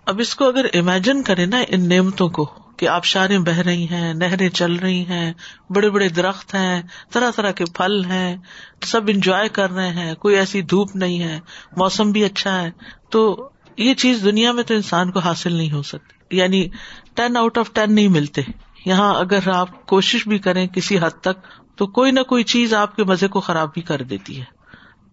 اب 0.05 0.19
اس 0.19 0.35
کو 0.35 0.47
اگر 0.47 0.65
امیجن 0.73 1.23
کرے 1.23 1.45
نا 1.45 1.57
ان 1.67 1.89
نعمتوں 1.89 2.29
کو 2.29 2.45
کہ 2.77 2.87
آبشاریں 2.87 3.39
بہ 3.39 3.57
رہی 3.57 3.87
ہیں، 3.91 4.13
نہریں 4.13 4.49
چل 4.49 4.73
رہی 4.73 5.05
ہیں، 5.05 5.33
بڑے 5.69 5.89
بڑے 5.89 6.09
درخت 6.09 6.55
ہیں، 6.55 6.81
طرح 7.11 7.31
طرح 7.31 7.51
کے 7.51 7.63
پھل 7.73 8.05
ہیں، 8.05 8.37
سب 8.81 9.01
انجوائے 9.07 9.49
کر 9.49 9.71
رہے 9.71 9.89
ہیں، 9.89 10.15
کوئی 10.15 10.35
ایسی 10.35 10.61
دھوپ 10.61 10.95
نہیں 10.95 11.19
ہے، 11.19 11.39
موسم 11.77 12.11
بھی 12.11 12.23
اچھا 12.23 12.61
ہے، 12.61 12.71
تو 13.11 13.49
یہ 13.77 13.93
چیز 13.93 14.23
دنیا 14.23 14.51
میں 14.51 14.63
تو 14.63 14.73
انسان 14.73 15.11
کو 15.11 15.19
حاصل 15.19 15.53
نہیں 15.53 15.71
ہو 15.71 15.81
سکتی۔ 15.81 16.37
یعنی 16.37 16.67
ٹین 17.15 17.37
آؤٹ 17.37 17.57
آف 17.57 17.73
ٹین 17.73 17.95
نہیں 17.95 18.07
ملتے۔ 18.07 18.41
یہاں 18.85 19.15
اگر 19.15 19.49
آپ 19.53 19.85
کوشش 19.85 20.27
بھی 20.27 20.39
کریں 20.39 20.67
کسی 20.67 20.97
حد 20.97 21.21
تک، 21.21 21.67
تو 21.75 21.87
کوئی 21.87 22.11
نہ 22.11 22.19
کوئی 22.19 22.43
چیز 22.43 22.73
آپ 22.73 22.95
کے 22.95 23.03
مزے 23.03 23.27
کو 23.27 23.39
خراب 23.39 23.73
بھی 23.73 23.81
کر 23.81 24.01
دیتی 24.01 24.39
ہے۔ 24.39 24.60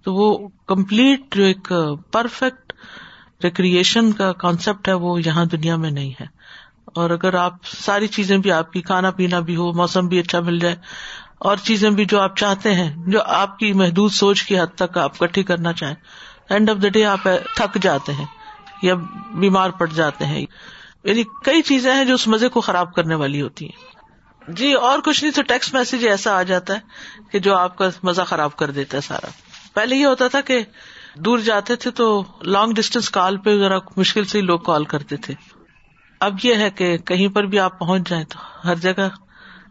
تو 0.02 0.14
وہ 0.14 0.48
کمپلیٹ 0.66 1.37
جو 1.37 1.44
ایک 1.44 1.72
پرفیکٹ 2.12 2.72
ریکریشن 3.44 4.12
کا 4.12 4.32
کانسیپٹ 4.32 4.88
ہے، 4.88 4.92
وہ 4.92 5.20
یہاں 5.24 5.44
دنیا 5.44 5.76
میں 5.76 5.90
نہیں 5.90 6.11
ہے۔ 6.20 6.26
اور 6.94 7.11
اگر 7.11 7.34
آپ 7.34 7.54
ساری 7.64 8.06
چیزیں 8.06 8.38
بھی، 8.38 8.52
آپ 8.52 8.72
کی 8.72 8.80
کھانا 8.82 9.11
پینا 9.11 9.40
بھی 9.40 9.56
ہو، 9.56 9.72
موسم 9.72 10.06
بھی 10.06 10.18
اچھا 10.18 10.40
مل 10.40 10.58
جائے، 10.58 10.76
اور 11.38 11.56
چیزیں 11.56 11.90
بھی 11.90 12.04
جو 12.04 12.20
آپ 12.20 12.37
چاہتے 12.37 12.74
ہیں، 12.74 12.96
جو 13.06 13.22
آپ 13.22 13.58
کی 13.58 13.72
محدود 13.72 14.12
سوچ 14.12 14.42
کی 14.42 14.58
حد 14.58 14.74
تک 14.74 14.98
آپ 14.98 15.18
کٹھی 15.18 15.42
کرنا 15.42 15.72
چاہیں 15.72 15.94
اینڈ 16.48 16.70
آف 16.70 16.76
دا 16.82 16.88
ڈے 16.88 17.04
آپ 17.04 17.22
تھک 17.56 17.78
جاتے 17.82 18.12
ہیں 18.12 18.26
یا 18.82 18.94
بیمار 19.34 19.70
پڑ 19.70 19.87
جاتے 19.87 20.26
ہیں۔ 20.26 20.46
یعنی 21.04 21.22
کئی 21.44 21.62
چیزیں 21.62 21.94
ہیں 21.94 22.04
جو 22.04 22.14
اس 22.14 22.28
مزے 22.28 22.48
کو 22.48 22.61
خراب 22.61 22.94
کرنے 22.94 23.14
والی 23.14 23.42
ہوتی 23.42 23.66
ہیں۔ 23.66 23.98
جی 24.48 24.72
اور 24.72 24.98
کچھ 25.04 25.24
نہیں 25.24 25.34
تو 25.34 25.42
ٹیکسٹ 25.42 25.74
میسج 25.74 26.06
ایسا 26.06 26.38
آ 26.38 26.42
جاتا 26.42 26.74
ہے 26.74 26.78
کہ 27.32 27.38
جو 27.38 27.56
آپ 27.56 27.78
کا 27.78 27.88
مزہ 28.02 28.22
خراب 28.22 28.56
کر 28.56 28.70
دیتا 28.70 28.96
ہے 28.96 29.02
سارا۔ 29.02 29.26
پہلے 29.78 29.96
یہ 29.96 30.06
ہوتا 30.06 30.28
تھا 30.28 30.40
کہ 30.40 30.64
دور 31.14 31.38
جاتے 31.38 31.76
تھے 31.76 31.90
تو 31.90 32.24
لانگ 32.42 32.72
ڈسٹینس 32.72 33.10
کال 33.10 33.36
پہ 33.36 33.58
ذرا 33.58 33.78
مشکل 33.96 34.24
سے 34.24 34.40
لوگ 34.40 34.58
کال 34.58 34.84
کرتے 34.84 35.16
تھے۔ 35.16 35.34
اب 36.20 36.36
یہ 36.42 36.54
ہے 36.54 36.70
کہ 36.70 36.98
کہیں 36.98 37.28
پر 37.28 37.44
بھی 37.44 37.58
آپ 37.58 37.78
پہنچ 37.78 38.08
جائیں 38.08 38.24
تو 38.24 38.38
ہر 38.64 38.74
جگہ 38.74 39.08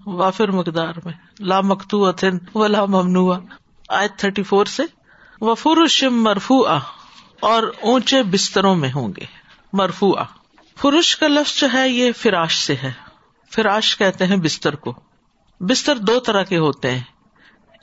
وافر 0.05 0.51
مقدار 0.51 0.93
میں۔ 1.05 1.13
لا 1.39 1.61
مکتو 1.61 2.05
اتن 2.05 2.37
و 2.55 2.67
لا 2.67 2.85
ممنوع 2.85 3.35
آئے 3.89 4.07
تھرٹی 4.17 4.43
فور 4.43 4.65
سے 4.65 4.83
وفر 5.41 5.87
شم 5.87 6.23
مرفو 6.23 6.67
اور 7.39 7.63
اونچے 7.81 8.23
بستروں 8.23 8.75
میں 8.75 8.89
ہوں 8.95 9.13
گے۔ 9.17 9.25
مرفو 9.73 10.11
فرش 10.81 11.17
کا 11.17 11.27
لفظ 11.27 11.59
جو 11.59 11.67
ہے 11.73 11.89
یہ 11.89 12.11
فراش 12.11 12.57
سے 12.59 12.75
ہے۔ 12.75 12.91
فراش 13.55 13.97
کہتے 13.97 14.25
ہیں 14.25 14.37
بستر 14.37 14.75
کو۔ 14.75 14.93
بستر 15.59 15.95
دو 15.95 16.19
طرح 16.19 16.43
کے 16.43 16.57
ہوتے 16.57 16.91
ہیں۔ 16.91 17.03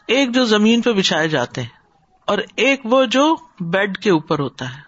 ایک 0.06 0.34
جو 0.34 0.44
زمین 0.44 0.82
پہ 0.82 0.92
بچھائے 0.92 1.28
جاتے 1.28 1.62
ہیں۔ 1.62 1.83
اور 2.26 2.38
ایک 2.56 2.80
وہ 2.84 3.04
جو 3.04 3.36
بیڈ 3.60 3.98
کے 3.98 4.10
اوپر 4.10 4.38
ہوتا 4.38 4.74
ہے۔ 4.74 4.80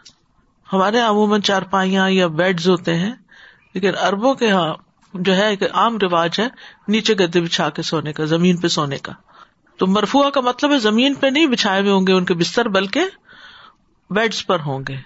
ہمارے 0.72 1.00
عموماً 1.00 1.40
چار 1.40 1.62
پائیاں 1.62 2.10
یا 2.10 2.26
بیڈ 2.26 2.60
ہوتے 2.66 2.94
ہیں، 2.94 3.12
لیکن 3.74 3.90
اربوں 4.02 4.34
کے 4.34 4.46
یہاں 4.46 4.74
جو 5.14 5.36
ہے 5.36 5.48
ایک 5.48 5.62
عام 5.72 5.98
رواج 5.98 6.40
ہے 6.40 6.48
نیچے 6.88 7.14
گدے 7.14 7.40
بچھا 7.40 7.70
کے 7.70 7.82
سونے 7.82 8.12
کا، 8.12 8.24
زمین 8.24 8.56
پہ 8.56 8.68
سونے 8.68 8.98
کا۔ 8.98 9.12
تو 9.78 9.86
مرفوا 9.86 10.30
کا 10.30 10.40
مطلب 10.40 10.72
ہے 10.72 10.78
زمین 10.78 11.14
پہ 11.14 11.26
نہیں 11.26 11.46
بچھائے 11.46 11.80
ہوئے 11.80 11.92
ہوں 11.92 12.06
گے، 12.06 12.12
ان 12.12 12.24
کے 12.24 12.34
بستر، 12.34 12.68
بلکہ 12.68 13.00
بیڈس 14.10 14.46
پر 14.46 14.60
ہوں 14.60 14.80
گے۔ 14.88 14.96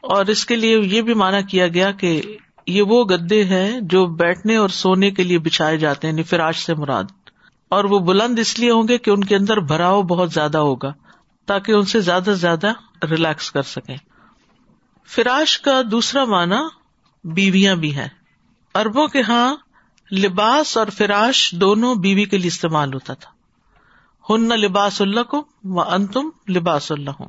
اور 0.00 0.26
اس 0.26 0.46
کے 0.46 0.56
لیے 0.56 0.78
یہ 0.78 1.02
بھی 1.02 1.14
مانا 1.14 1.40
کیا 1.40 1.68
گیا 1.68 1.90
کہ 1.90 2.36
یہ 2.66 2.82
وہ 2.82 3.04
گدے 3.04 3.44
ہیں 3.44 3.80
جو 3.80 4.06
بیٹھنے 4.06 4.56
اور 4.56 4.68
سونے 4.68 5.10
کے 5.10 5.24
لیے 5.24 5.38
بچھائے 5.38 5.76
جاتے 5.76 6.06
ہیں 6.06 6.12
یعنی 6.12 6.22
فراش 6.22 6.64
سے 6.66 6.74
مراد۔ 6.74 7.04
اور 7.68 7.84
وہ 7.84 7.98
بلند 7.98 8.38
اس 8.38 8.58
لیے 8.58 8.70
ہوں 8.70 8.88
گے 8.88 8.98
کہ 8.98 9.10
ان 9.10 9.24
کے 9.24 9.36
اندر 9.36 9.60
بھراؤ 9.60 10.02
بہت 10.02 10.32
زیادہ 10.32 10.58
ہوگا۔ 10.58 10.92
تاکہ 11.46 11.72
ان 11.72 11.84
سے 11.84 12.00
زیادہ 12.00 12.22
سے 12.24 12.34
زیادہ 12.34 12.72
ریلیکس 13.10 13.50
کر 13.50 13.62
سکیں۔ 13.62 13.96
فراش 15.06 15.60
کا 15.60 15.82
دوسرا 15.90 16.24
معنی 16.24 16.68
بیویاں 17.24 17.74
بھی 17.74 17.96
ہیں۔ 17.96 18.08
اربوں 18.74 19.08
کے 19.08 19.22
ہاں 19.22 19.56
لباس 20.12 20.76
اور 20.76 20.86
فراش 20.86 21.52
دونوں 21.52 21.94
بیوی 21.94 22.24
کے 22.24 22.38
لیے 22.38 22.48
استعمال 22.48 22.94
ہوتا 22.94 23.14
تھا۔ 23.14 23.30
ہن 24.30 24.48
لباس 24.48 25.00
اللہ 25.00 25.22
کو 25.22 25.44
و 25.64 25.80
ان 25.80 26.06
تم 26.06 26.30
لباس 26.48 26.92
اللہ 26.92 27.22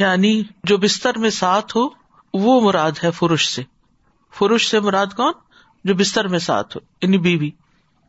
یعنی 0.00 0.42
جو 0.64 0.78
بستر 0.78 1.18
میں 1.18 1.30
ساتھ 1.30 1.76
ہو، 1.76 1.88
وہ 2.34 2.60
مراد 2.60 2.92
ہے 3.04 3.10
فروش 3.10 3.48
سے۔ 3.48 3.62
فروش 4.38 4.68
سے 4.68 4.80
مراد 4.80 5.06
کون؟ 5.06 5.32
جو 5.84 5.94
بستر 5.94 6.28
میں 6.28 6.38
ساتھ 6.38 6.76
ہو 6.76 6.86
یعنی 7.02 7.18
بیوی۔ 7.18 7.50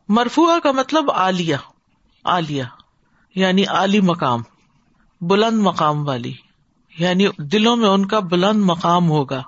مرفوا 0.08 0.58
کا 0.58 0.72
مطلب 0.72 1.10
آلیا 1.10 1.56
آلیا 2.24 2.64
یعنی 3.34 3.64
علی 3.68 4.00
مقام۔ 4.00 4.42
بلند 5.22 5.60
مقام 5.62 6.08
والی 6.08 6.34
یعنی 6.98 7.26
دلوں 7.38 7.76
میں 7.76 7.88
ان 7.88 8.06
کا 8.06 8.20
بلند 8.20 8.62
مقام 8.64 9.10
ہوگا 9.10 9.42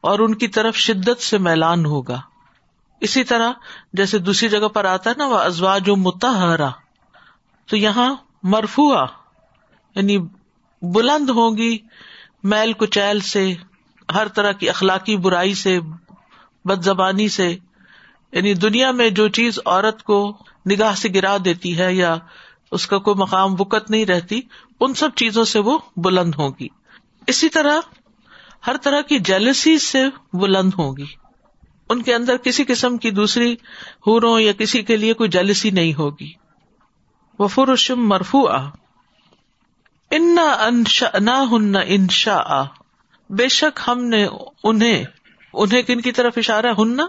اور 0.00 0.18
ان 0.18 0.34
کی 0.34 0.48
طرف 0.48 0.76
شدت 0.76 1.22
سے 1.22 1.38
میلان 1.38 1.86
ہوگا۔ 1.86 2.20
اسی 3.00 3.24
طرح 3.24 3.52
جیسے 3.92 4.18
دوسری 4.18 4.48
جگہ 4.48 4.68
پر 4.68 4.84
آتا 4.84 5.10
ہے 5.10 5.14
نا، 5.18 5.26
وہ 5.26 5.38
ازواج 5.38 5.90
و 5.90 5.96
متحرا 5.96 6.70
تو 7.66 7.76
یہاں 7.76 8.14
مرفوا 8.42 9.06
یعنی 9.94 10.18
بلند 10.82 11.30
ہوگی 11.30 11.78
میل 12.42 12.72
کچیل 12.72 13.20
سے، 13.20 13.54
ہر 14.14 14.28
طرح 14.28 14.52
کی 14.52 14.68
اخلاقی 14.68 15.16
برائی 15.16 15.54
سے 15.54 15.80
بد 16.64 16.82
زبانی 16.82 17.28
سے 17.28 17.56
یعنی 18.32 18.54
دنیا 18.54 18.90
میں 18.90 19.10
جو 19.10 19.28
چیز 19.28 19.58
عورت 19.66 20.02
کو 20.02 20.38
نگاہ 20.70 20.94
سے 20.94 21.08
گرا 21.14 21.36
دیتی 21.44 21.78
ہے 21.78 21.94
یا 21.94 22.16
اس 22.70 22.86
کا 22.86 22.98
کوئی 22.98 23.14
مقام 23.14 23.52
وکت 23.52 23.90
نہیں 23.90 24.04
رہتی، 24.04 24.40
ان 24.80 24.94
سب 24.94 25.08
چیزوں 25.16 25.44
سے 25.44 25.58
وہ 25.58 25.78
بلند 25.96 26.34
ہوگی۔ 26.38 26.68
اسی 27.26 27.48
طرح 27.48 27.80
ہر 28.66 28.76
طرح 28.76 29.00
کی 29.00 29.18
جیلسی 29.18 29.78
سے 29.78 30.04
بلند 30.32 30.70
ہوگی۔ 30.78 31.06
ان 31.88 32.02
کے 32.02 32.14
اندر 32.14 32.36
کسی 32.36 32.64
قسم 32.64 32.96
کی 32.96 33.10
دوسری 33.10 33.56
ہوروں 34.06 34.40
یا 34.40 34.52
کسی 34.52 34.82
کے 34.82 34.96
لیے 34.96 35.12
کوئی 35.12 35.30
جیلسی 35.30 35.70
نہیں 35.70 35.94
ہوگی۔ 35.94 36.32
وفرشم 37.38 38.08
مرفو 38.08 38.48
آ 38.48 38.68
انا 40.10 40.42
انشا 40.42 41.42
ہن 41.52 41.76
انشا 41.86 42.42
آ 42.44 42.62
بے 43.30 43.48
شک 43.48 43.80
ہم 43.88 44.04
نے 44.04 44.26
انہیں 44.62 45.04
انہیں 45.52 45.82
کن 45.82 46.00
کی 46.00 46.12
طرف 46.12 46.32
اشارہ 46.36 46.74
ہننا 46.78 47.06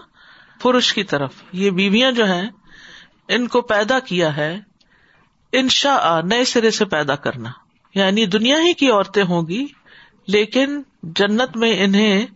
پورش 0.62 0.94
کی 0.94 1.04
طرف۔ 1.04 1.32
یہ 1.52 1.70
بیویاں 1.70 2.12
جو 2.12 2.26
ہیں، 2.26 2.50
ان 3.28 3.48
کو 3.48 3.60
پیدا 3.60 3.98
کیا 3.98 4.36
ہے۔ 4.36 4.67
انشا 5.52 6.20
نئے 6.20 6.44
سرے 6.44 6.70
سے 6.70 6.84
پیدا 6.84 7.14
کرنا۔ 7.14 7.50
یعنی 7.94 8.26
دنیا 8.26 8.60
ہی 8.60 8.74
کی 8.74 8.90
عورتیں 8.90 9.22
ہوں 9.22 9.42
گی، 9.48 9.66
لیکن 10.26 10.82
جنت 11.02 11.56
میں 11.56 11.84
انہیں 11.84 12.26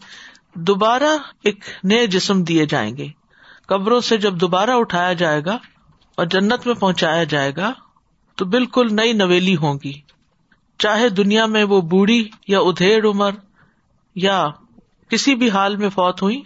دوبارہ 0.55 1.17
ایک 1.45 1.65
نئے 1.85 2.07
جسم 2.07 2.43
دیے 2.43 2.67
جائیں 2.67 2.97
گے۔ 2.97 3.09
قبروں 3.67 4.01
سے 4.01 4.17
جب 4.17 4.35
دوبارہ 4.35 4.71
اٹھایا 4.71 5.13
جائے 5.13 5.45
گا 5.45 5.59
اور 6.17 6.27
جنت 6.27 6.67
میں 6.67 6.75
پہنچایا 6.75 7.25
جائے 7.25 7.53
گا، 7.57 7.73
تو 8.37 8.45
بالکل 8.45 8.95
نئی 8.95 9.13
نویلی 9.13 9.57
ہوگی 9.57 9.93
چاہے 10.79 11.09
دنیا 11.09 11.47
میں 11.47 11.65
وہ 11.65 11.81
بوڑھی 11.81 12.29
یا 12.49 12.61
ادھیڑ 12.61 13.07
عمر 13.07 13.31
یا 14.15 14.49
کسی 15.09 15.35
بھی 15.35 15.51
حال 15.51 15.77
میں 15.77 15.89
فوت 15.89 16.23
ہوئی، 16.23 16.43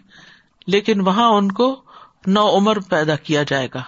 لیکن 0.67 1.01
وہاں 1.01 1.29
ان 1.29 1.53
کو 1.53 1.83
نو 2.27 2.57
عمر 2.57 2.79
پیدا 2.79 3.17
کیا 3.17 3.43
جائے 3.43 3.69
گا 3.75 3.83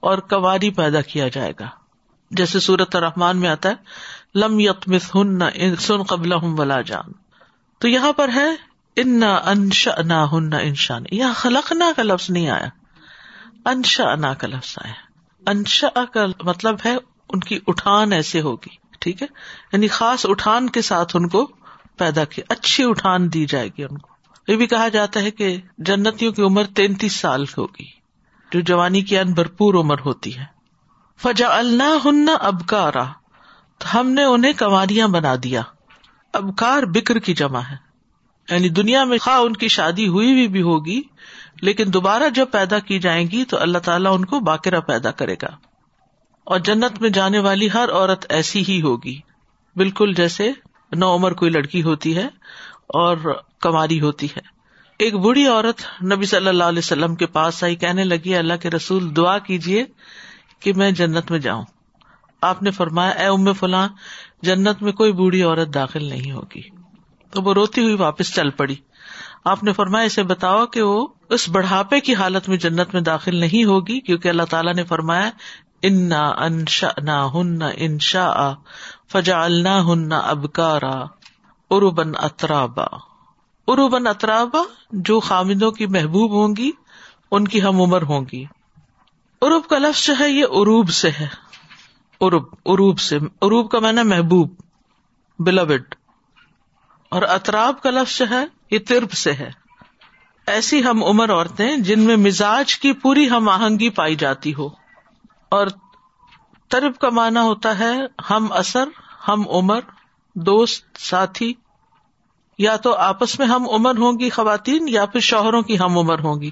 اور 0.00 0.18
کواری 0.18 0.70
پیدا 0.70 1.00
کیا 1.00 1.28
جائے 1.28 1.52
گا۔ 1.60 1.85
جیسے 2.30 2.60
سورت 2.60 2.96
رحمان 2.96 3.36
میں 3.36 3.48
آتا 3.48 3.68
ہے، 3.68 3.74
لم 4.34 4.60
یتمس 4.60 5.14
ہن 5.14 5.38
سن 5.76 6.02
قبل 6.02 6.32
ولا 6.32 6.80
جان۔ 6.80 7.12
تو 7.78 7.88
یہاں 7.88 8.12
پر 8.12 8.28
ہے 8.34 8.76
ان 8.96 9.20
نہ 9.20 9.24
انش 9.24 9.88
نہ 10.04 10.26
ہن 10.32 10.52
انشان 10.52 11.02
یہاں 11.10 11.34
خلق 11.34 11.72
نہ 11.72 11.84
کا 11.96 12.02
لفظ 12.02 12.30
نہیں 12.30 12.48
آیا۔ 12.48 12.68
انشا 13.64 14.14
نہ 14.14 14.26
کا 14.26 14.46
لفظ 14.46 14.78
آیا۔ 14.84 14.94
انشا 15.50 16.04
کا 16.04 16.26
مطلب 16.42 16.76
ہے، 16.84 16.96
ان 17.28 17.40
کی 17.40 17.58
اٹھان 17.66 18.12
ایسے 18.12 18.40
ہوگی، 18.40 18.76
ٹھیک 19.00 19.22
ہے؟ 19.22 19.26
یعنی 19.72 19.88
خاص 19.88 20.26
اٹھان 20.28 20.70
کے 20.70 20.82
ساتھ 20.82 21.16
ان 21.16 21.28
کو 21.28 21.50
پیدا 21.98 22.24
کی، 22.24 22.42
اچھی 22.48 22.84
اٹھان 22.90 23.32
دی 23.32 23.46
جائے 23.46 23.68
گی 23.68 23.84
ان 23.84 23.98
کو۔ 23.98 24.08
یہ 24.48 24.56
بھی 24.56 24.66
کہا 24.66 24.88
جاتا 24.88 25.20
ہے 25.20 25.30
کہ 25.30 25.60
جنتیوں 25.78 26.32
کی 26.32 26.42
عمر 26.42 26.64
تینتیس 26.64 27.12
سال 27.12 27.44
ہوگی، 27.58 27.86
جو 28.52 28.60
جوانی 28.60 29.00
کی 29.00 29.18
ان 29.18 29.32
بھرپور 29.32 29.74
عمر 29.74 29.96
ہوتی 30.04 30.38
ہے۔ 30.38 30.55
فجا 31.22 31.58
اللہ 31.58 31.96
ہن 32.04 32.28
ابکارا 32.40 33.04
تو 33.78 34.00
ہم 34.00 34.10
نے 34.10 34.24
انہیں 34.24 34.52
کماریاں 34.52 35.08
بنا 35.08 35.34
دیا۔ 35.42 35.62
ابکار 36.32 36.82
بکر 36.82 37.18
کی 37.18 37.34
جمع 37.34 37.60
ہے۔ 37.60 37.76
یعنی 38.50 38.68
دنیا 38.68 39.04
میں 39.04 39.18
خواہ 39.18 39.38
ان 39.38 39.52
کی 39.52 39.68
شادی 39.68 40.08
ہوئی 40.08 40.34
بھی, 40.34 40.48
بھی 40.48 40.62
ہوگی 40.62 41.02
لیکن 41.62 41.84
دوبارہ 41.86 42.28
جب 42.28 42.46
پیدا 42.52 42.78
کی 42.78 42.98
جائیں 42.98 43.26
گی 43.30 43.44
تو 43.44 43.60
اللہ 43.60 43.78
تعالیٰ 43.78 44.14
ان 44.14 44.24
کو 44.24 44.40
باقرہ 44.40 44.80
پیدا 44.80 45.10
کرے 45.10 45.34
گا۔ 45.42 45.48
اور 46.44 46.58
جنت 46.58 47.00
میں 47.00 47.10
جانے 47.10 47.38
والی 47.38 47.68
ہر 47.74 47.92
عورت 47.92 48.26
ایسی 48.28 48.64
ہی 48.68 48.82
ہوگی۔ 48.82 49.20
بالکل 49.76 50.14
جیسے 50.14 50.52
نو 50.92 51.14
عمر 51.14 51.32
کوئی 51.32 51.50
لڑکی 51.50 51.82
ہوتی 51.82 52.16
ہے 52.16 52.26
اور 52.86 53.42
کماری 53.60 54.00
ہوتی 54.00 54.26
ہے۔ 54.26 54.40
ایک 54.98 55.14
بڑھی 55.14 55.46
عورت 55.46 56.02
نبی 56.02 56.26
صلی 56.26 56.48
اللہ 56.48 56.64
علیہ 56.64 56.78
وسلم 56.78 57.14
کے 57.14 57.26
پاس 57.26 57.64
آئی 57.64 57.76
کہنے 57.76 58.04
لگی 58.04 58.36
اللہ 58.36 58.54
کے 58.62 58.70
رسول 58.70 59.16
دعا 59.16 59.38
کیجیے 59.38 59.84
کہ 60.60 60.72
میں 60.72 60.90
جنت 60.90 61.30
میں 61.30 61.38
جاؤں۔ 61.38 61.64
آپ 62.40 62.62
نے 62.62 62.70
فرمایا، 62.70 63.10
اے 63.10 63.26
ام 63.26 63.52
فلاں 63.52 63.88
جنت 64.42 64.82
میں 64.82 64.92
کوئی 64.92 65.12
بوڑھی 65.12 65.42
عورت 65.42 65.74
داخل 65.74 66.04
نہیں 66.04 66.32
ہوگی۔ 66.32 66.62
تو 67.30 67.42
وہ 67.42 67.54
روتی 67.54 67.82
ہوئی 67.82 67.94
واپس 67.94 68.34
چل 68.34 68.50
پڑی۔ 68.50 68.74
آپ 69.44 69.64
نے 69.64 69.72
فرمایا، 69.72 70.04
اسے 70.04 70.22
بتاؤ 70.22 70.66
کہ 70.66 70.82
وہ 70.82 71.06
اس 71.30 71.48
بڑھاپے 71.48 72.00
کی 72.00 72.14
حالت 72.14 72.48
میں 72.48 72.56
جنت 72.56 72.94
میں 72.94 73.00
داخل 73.00 73.36
نہیں 73.36 73.64
ہوگی، 73.64 74.00
کیونکہ 74.00 74.28
اللہ 74.28 74.42
تعالیٰ 74.42 74.74
نے 74.74 74.84
فرمایا، 74.84 75.30
انا 75.82 76.20
انشا 76.20 76.88
نہ 77.02 77.28
ہن 77.34 77.62
انشا 77.76 78.54
فجا 79.12 79.44
اللہ 79.44 79.82
ہن 79.92 80.12
ابکارا 80.12 81.04
اروبن 81.70 82.12
اطرابا 82.16 82.86
اروبن 83.68 84.06
اطرابا 84.06 84.62
جو 84.92 85.20
خامدوں 85.20 85.70
کی 85.70 85.86
محبوب 85.86 86.32
ہوں 86.32 86.56
گی، 86.56 86.70
ان 87.30 87.48
کی 87.48 87.62
ہم 87.62 87.80
عمر 87.80 88.02
ہوں 88.02 88.24
گی۔ 88.32 88.44
اروب 89.46 89.66
کا 89.66 89.78
لفظ 89.78 90.06
جو 90.06 90.14
ہے 90.20 90.30
یہ 90.30 90.44
عروب 90.44 90.90
سے 90.90 91.10
ہے۔ 91.10 91.28
عروب 92.20 92.44
عروب 92.66 93.00
سے۔ 93.00 93.16
عروب 93.16 93.70
کا 93.70 93.78
میں 93.78 93.92
نے 93.92 94.02
محبوب 94.02 94.50
بلوڈ 95.38 95.94
اور 97.08 97.22
اطراب 97.22 97.82
کا 97.82 97.90
لفظ 97.90 98.18
جو 98.18 98.24
ہے 98.30 98.44
یہ 98.70 98.78
ترب 98.78 99.12
سے 99.12 99.32
ہے۔ 99.32 99.50
ایسی 100.46 100.84
ہم 100.84 101.04
عمر 101.04 101.32
عورتیں 101.32 101.76
جن 101.76 102.00
میں 102.00 102.16
مزاج 102.16 102.78
کی 102.78 102.92
پوری 102.92 103.30
ہم 103.30 103.48
آہنگی 103.48 103.90
پائی 103.90 104.14
جاتی 104.14 104.54
ہو۔ 104.54 104.68
اور 105.48 105.66
ترب 106.68 106.98
کا 106.98 107.10
معنی 107.10 107.38
ہوتا 107.38 107.78
ہے 107.78 107.96
ہم 108.30 108.46
اثر، 108.50 108.88
ہم 109.28 109.48
عمر، 109.48 109.80
دوست، 110.34 110.98
ساتھی۔ 110.98 111.54
یا 112.58 112.76
تو 112.76 112.94
آپس 112.94 113.38
میں 113.38 113.46
ہم 113.46 113.68
عمر 113.68 113.96
ہوں 113.98 114.18
گی 114.18 114.30
خواتین 114.30 114.88
یا 114.88 115.06
پھر 115.06 115.20
شوہروں 115.20 115.62
کی 115.62 115.78
ہم 115.78 115.98
عمر 115.98 116.18
ہوں 116.18 116.40
گی۔ 116.40 116.50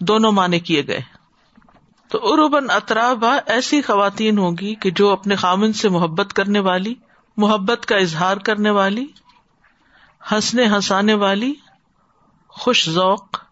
دونوں 0.00 0.32
معنی 0.32 0.60
کیے 0.60 0.86
گئے۔ 0.86 1.00
تو 2.08 2.18
اروبن 2.22 2.70
اطرابا 2.70 3.38
ایسی 3.46 3.82
خواتین 3.82 4.38
ہوں 4.38 4.56
گی 4.60 4.74
کہ 4.74 4.90
جو 4.90 5.10
اپنے 5.10 5.36
خامن 5.36 5.72
سے 5.72 5.88
محبت 5.88 6.32
کرنے 6.32 6.58
والی، 6.58 6.94
محبت 7.36 7.86
کا 7.86 7.96
اظہار 7.96 8.36
کرنے 8.36 8.70
والی، 8.70 9.06
ہنسنے 10.32 10.66
ہنسانے 10.66 11.14
والی، 11.14 11.54
خوش 12.48 12.90
ذوق، 12.90 13.42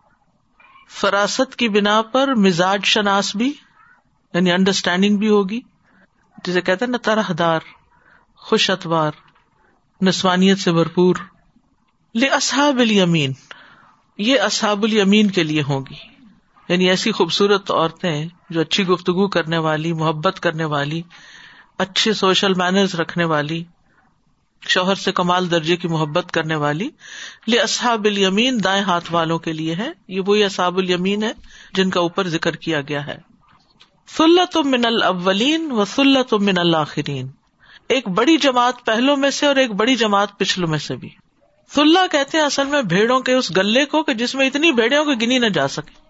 فراست 0.90 1.57
کی 1.57 1.69
بنا 1.69 2.03
پر 2.03 2.35
مزاج 2.35 2.85
شناس 2.85 3.37
بھی 3.37 3.53
یعنی 4.35 4.53
انڈرسٹینڈنگ 4.53 5.17
بھی 5.17 5.29
ہوگی۔ 5.29 5.61
جسے 6.45 6.61
کہتے 6.61 6.85
ہیں 6.85 6.93
نا 6.93 6.99
طرح 7.03 7.23
دار 7.38 7.61
خوش 8.37 8.71
اتوار، 8.71 9.12
نسوانیت 10.03 10.59
سے 10.59 10.73
بھرپور۔ 10.73 11.17
لے 12.14 12.27
اصحاب 12.27 12.79
الیمین 12.79 13.33
یہ 14.19 14.40
اصحاب 14.40 14.83
الیمین 14.83 15.31
کے 15.31 15.43
لیے 15.43 15.62
ہوگی 15.62 16.13
یعنی 16.68 16.90
ایسی 16.90 17.12
خوبصورت 17.12 17.70
عورتیں 17.70 18.29
جو 18.50 18.61
اچھی 18.61 18.87
گفتگو 18.87 19.29
کرنے 19.29 19.59
والی، 19.59 19.92
محبت 19.92 20.40
کرنے 20.40 20.64
والی، 20.64 21.03
اچھے 21.79 22.12
سوشل 22.12 22.55
مینرز 22.55 22.94
رکھنے 22.94 23.24
والی، 23.24 23.64
شوہر 24.68 24.94
سے 24.94 25.12
کمال 25.12 25.50
درجے 25.50 25.77
کی 25.77 25.88
محبت 25.88 26.33
کرنے 26.33 26.55
والی 26.55 26.90
لے 27.46 27.59
اصحاب 27.59 28.05
الیمین 28.05 28.64
دائیں 28.64 28.83
ہاتھ 28.83 29.12
والوں 29.12 29.38
کے 29.38 29.53
لیے 29.53 29.74
ہے 29.74 29.90
یہ 30.09 30.20
وہی 30.27 30.44
اصحاب 30.44 30.79
الیمین 30.79 31.22
ہے 31.22 31.33
جن 31.74 31.90
کا 31.90 32.00
اوپر 32.00 32.29
ذکر 32.29 32.57
کیا 32.57 32.81
گیا 32.81 33.07
ہے۔ 33.07 33.16
سلت 34.16 34.57
من 34.57 34.85
الاولین 34.85 35.72
و 35.72 35.85
سلت 35.85 36.35
من 36.35 36.59
الآخرین 36.59 37.29
ایک 37.88 38.09
بڑی 38.09 38.37
جماعت 38.37 38.85
پہلوں 38.85 39.16
میں 39.16 39.31
سے 39.31 39.46
اور 39.46 39.57
ایک 39.57 39.70
بڑی 39.70 39.96
جماعت 39.96 40.38
پچھلوں 40.38 40.68
میں 40.68 40.79
سے 40.79 40.96
بھی۔ 40.96 41.09
سلح 41.74 42.07
کہتے 42.12 42.38
ہیں 42.38 42.44
اصل 42.44 42.66
میں 42.66 42.83
بھیڑوں 42.83 43.20
کے 43.20 43.33
اس 43.33 43.57
گلے 43.57 43.85
کو 43.85 44.03
کہ 44.03 44.14
جس 44.14 44.35
میں 44.35 44.46
اتنی 44.46 44.72
بھیڑوں 44.72 45.05
کو 45.05 45.14
گنی 45.14 45.38
نہ 45.38 45.46
جا 45.46 45.68
سکے 45.68 46.04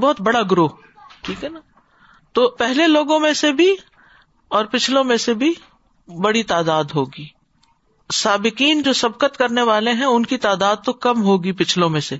بہت 0.00 0.20
بڑا 0.20 0.42
گروہ، 0.50 0.68
ٹھیک 1.22 1.44
ہے 1.44 1.48
نا؟ 1.48 1.60
تو 2.32 2.48
پہلے 2.48 2.86
لوگوں 2.86 3.20
میں 3.20 3.32
سے 3.32 3.52
بھی 3.52 3.76
اور 4.48 4.64
پچھلوں 4.64 5.04
میں 5.04 5.16
سے 5.16 5.34
بھی 5.34 5.54
بڑی 6.20 6.42
تعداد 6.42 6.84
ہوگی۔ 6.94 7.26
سابقین 8.12 8.82
جو 8.82 8.92
سبقت 8.92 9.36
کرنے 9.36 9.62
والے 9.62 9.92
ہیں، 9.92 10.04
ان 10.04 10.26
کی 10.26 10.36
تعداد 10.36 10.76
تو 10.84 10.92
کم 10.92 11.22
ہوگی 11.22 11.52
پچھلوں 11.52 11.90
میں 11.90 12.00
سے۔ 12.00 12.16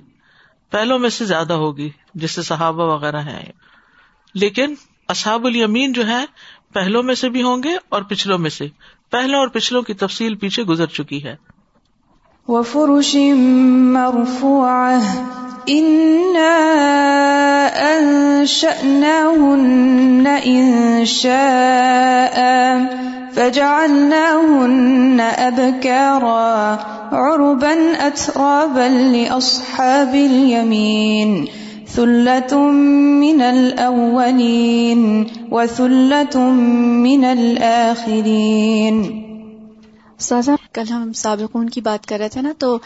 پہلوں 0.69 0.99
میں 0.99 1.09
سے 1.09 1.25
زیادہ 1.25 1.53
ہوگی 1.53 1.89
جس 2.13 2.31
سے 2.31 2.41
صحابہ 2.41 2.83
وغیرہ 2.93 3.21
ہیں۔ 3.21 3.51
لیکن 4.33 4.73
اصحاب 5.09 5.45
الیمین 5.45 5.93
جو 5.93 6.07
ہے 6.07 6.25
پہلوں 6.73 7.03
میں 7.03 7.15
سے 7.15 7.29
بھی 7.29 7.43
ہوں 7.43 7.63
گے 7.63 7.77
اور 7.89 8.01
پچھلوں 8.01 8.37
میں 8.37 8.49
سے۔ 8.49 8.67
پہلوں 9.11 9.39
اور 9.39 9.47
پچھلوں 9.47 9.81
کی 9.81 9.93
تفصیل 9.93 10.35
پیچھے 10.35 10.63
گزر 10.63 10.85
چکی 10.85 11.23
ہے۔ 11.23 11.35
وفرش 12.47 13.15
مرفوعة 13.93 15.01
إنا 15.69 16.57
أنشأناهن 18.47 20.27
إنشاء 20.27 22.37
فجعلناهن 23.33 25.19
أبكارا 25.19 26.79
عربا 27.11 28.07
أترابا 28.07 28.89
لأصحاب 28.89 30.15
اليمين 30.15 31.47
ثلة 31.87 32.57
من 33.21 33.41
الأولين 33.41 35.27
وثلة 35.51 36.39
من 37.07 37.23
الآخرين 37.23 38.95
سازا 40.17 40.57
کل 40.73 40.89
ہم 40.89 41.13
سابقون 41.13 41.69
کی 41.69 41.81
بات 41.81 42.05
کر 42.05 42.17
رہے 42.17 42.29
تھے 42.29 42.41
نا، 42.41 42.53
تو 42.57 42.77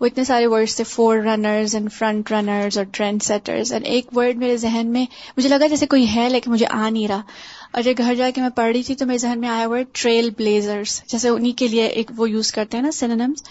وہ 0.00 0.06
اتنے 0.06 0.24
سارے 0.24 0.46
ورڈز 0.46 0.76
تھے 0.76 0.84
four 0.84 1.16
runners 1.16 1.74
and 1.74 1.92
front 1.92 2.32
runners 2.32 2.78
اور 2.78 2.86
ٹرینڈ 2.92 3.22
سیٹرز 3.22 3.72
اینڈ 3.72 3.86
ایک 3.86 4.16
ورڈ 4.16 4.36
میرے 4.36 4.56
ذہن 4.56 4.86
میں، 4.86 5.06
مجھے 5.36 5.48
لگا 5.48 5.66
جیسے 5.66 5.86
کوئی 5.86 6.14
ہے 6.14 6.28
لیکن 6.28 6.50
مجھے 6.50 6.66
آ 6.70 6.90
نہیں 6.90 7.08
رہا۔ 7.08 7.22
اور 7.72 7.82
جب 7.82 7.92
گھر 7.98 8.14
جا 8.14 8.30
کے 8.34 8.40
میں 8.40 8.50
پڑھ 8.50 8.72
رہی 8.72 8.82
تھی 8.82 8.94
تو 8.94 9.06
میرے 9.06 9.18
ذہن 9.18 9.40
میں 9.40 9.48
آیا 9.48 9.68
ورڈ 9.68 9.86
ٹریل 9.92 10.30
بلیزرس 10.30 11.02
جیسے 11.06 11.28
انہیں 11.28 11.58
کے 11.58 11.68
لیے 11.68 11.86
ایک 11.86 12.10
وہ 12.16 12.30
یوز 12.30 12.52
کرتے 12.52 12.76
ہیں 12.76 12.84
نا 12.84 12.90
سینمس 12.90 13.42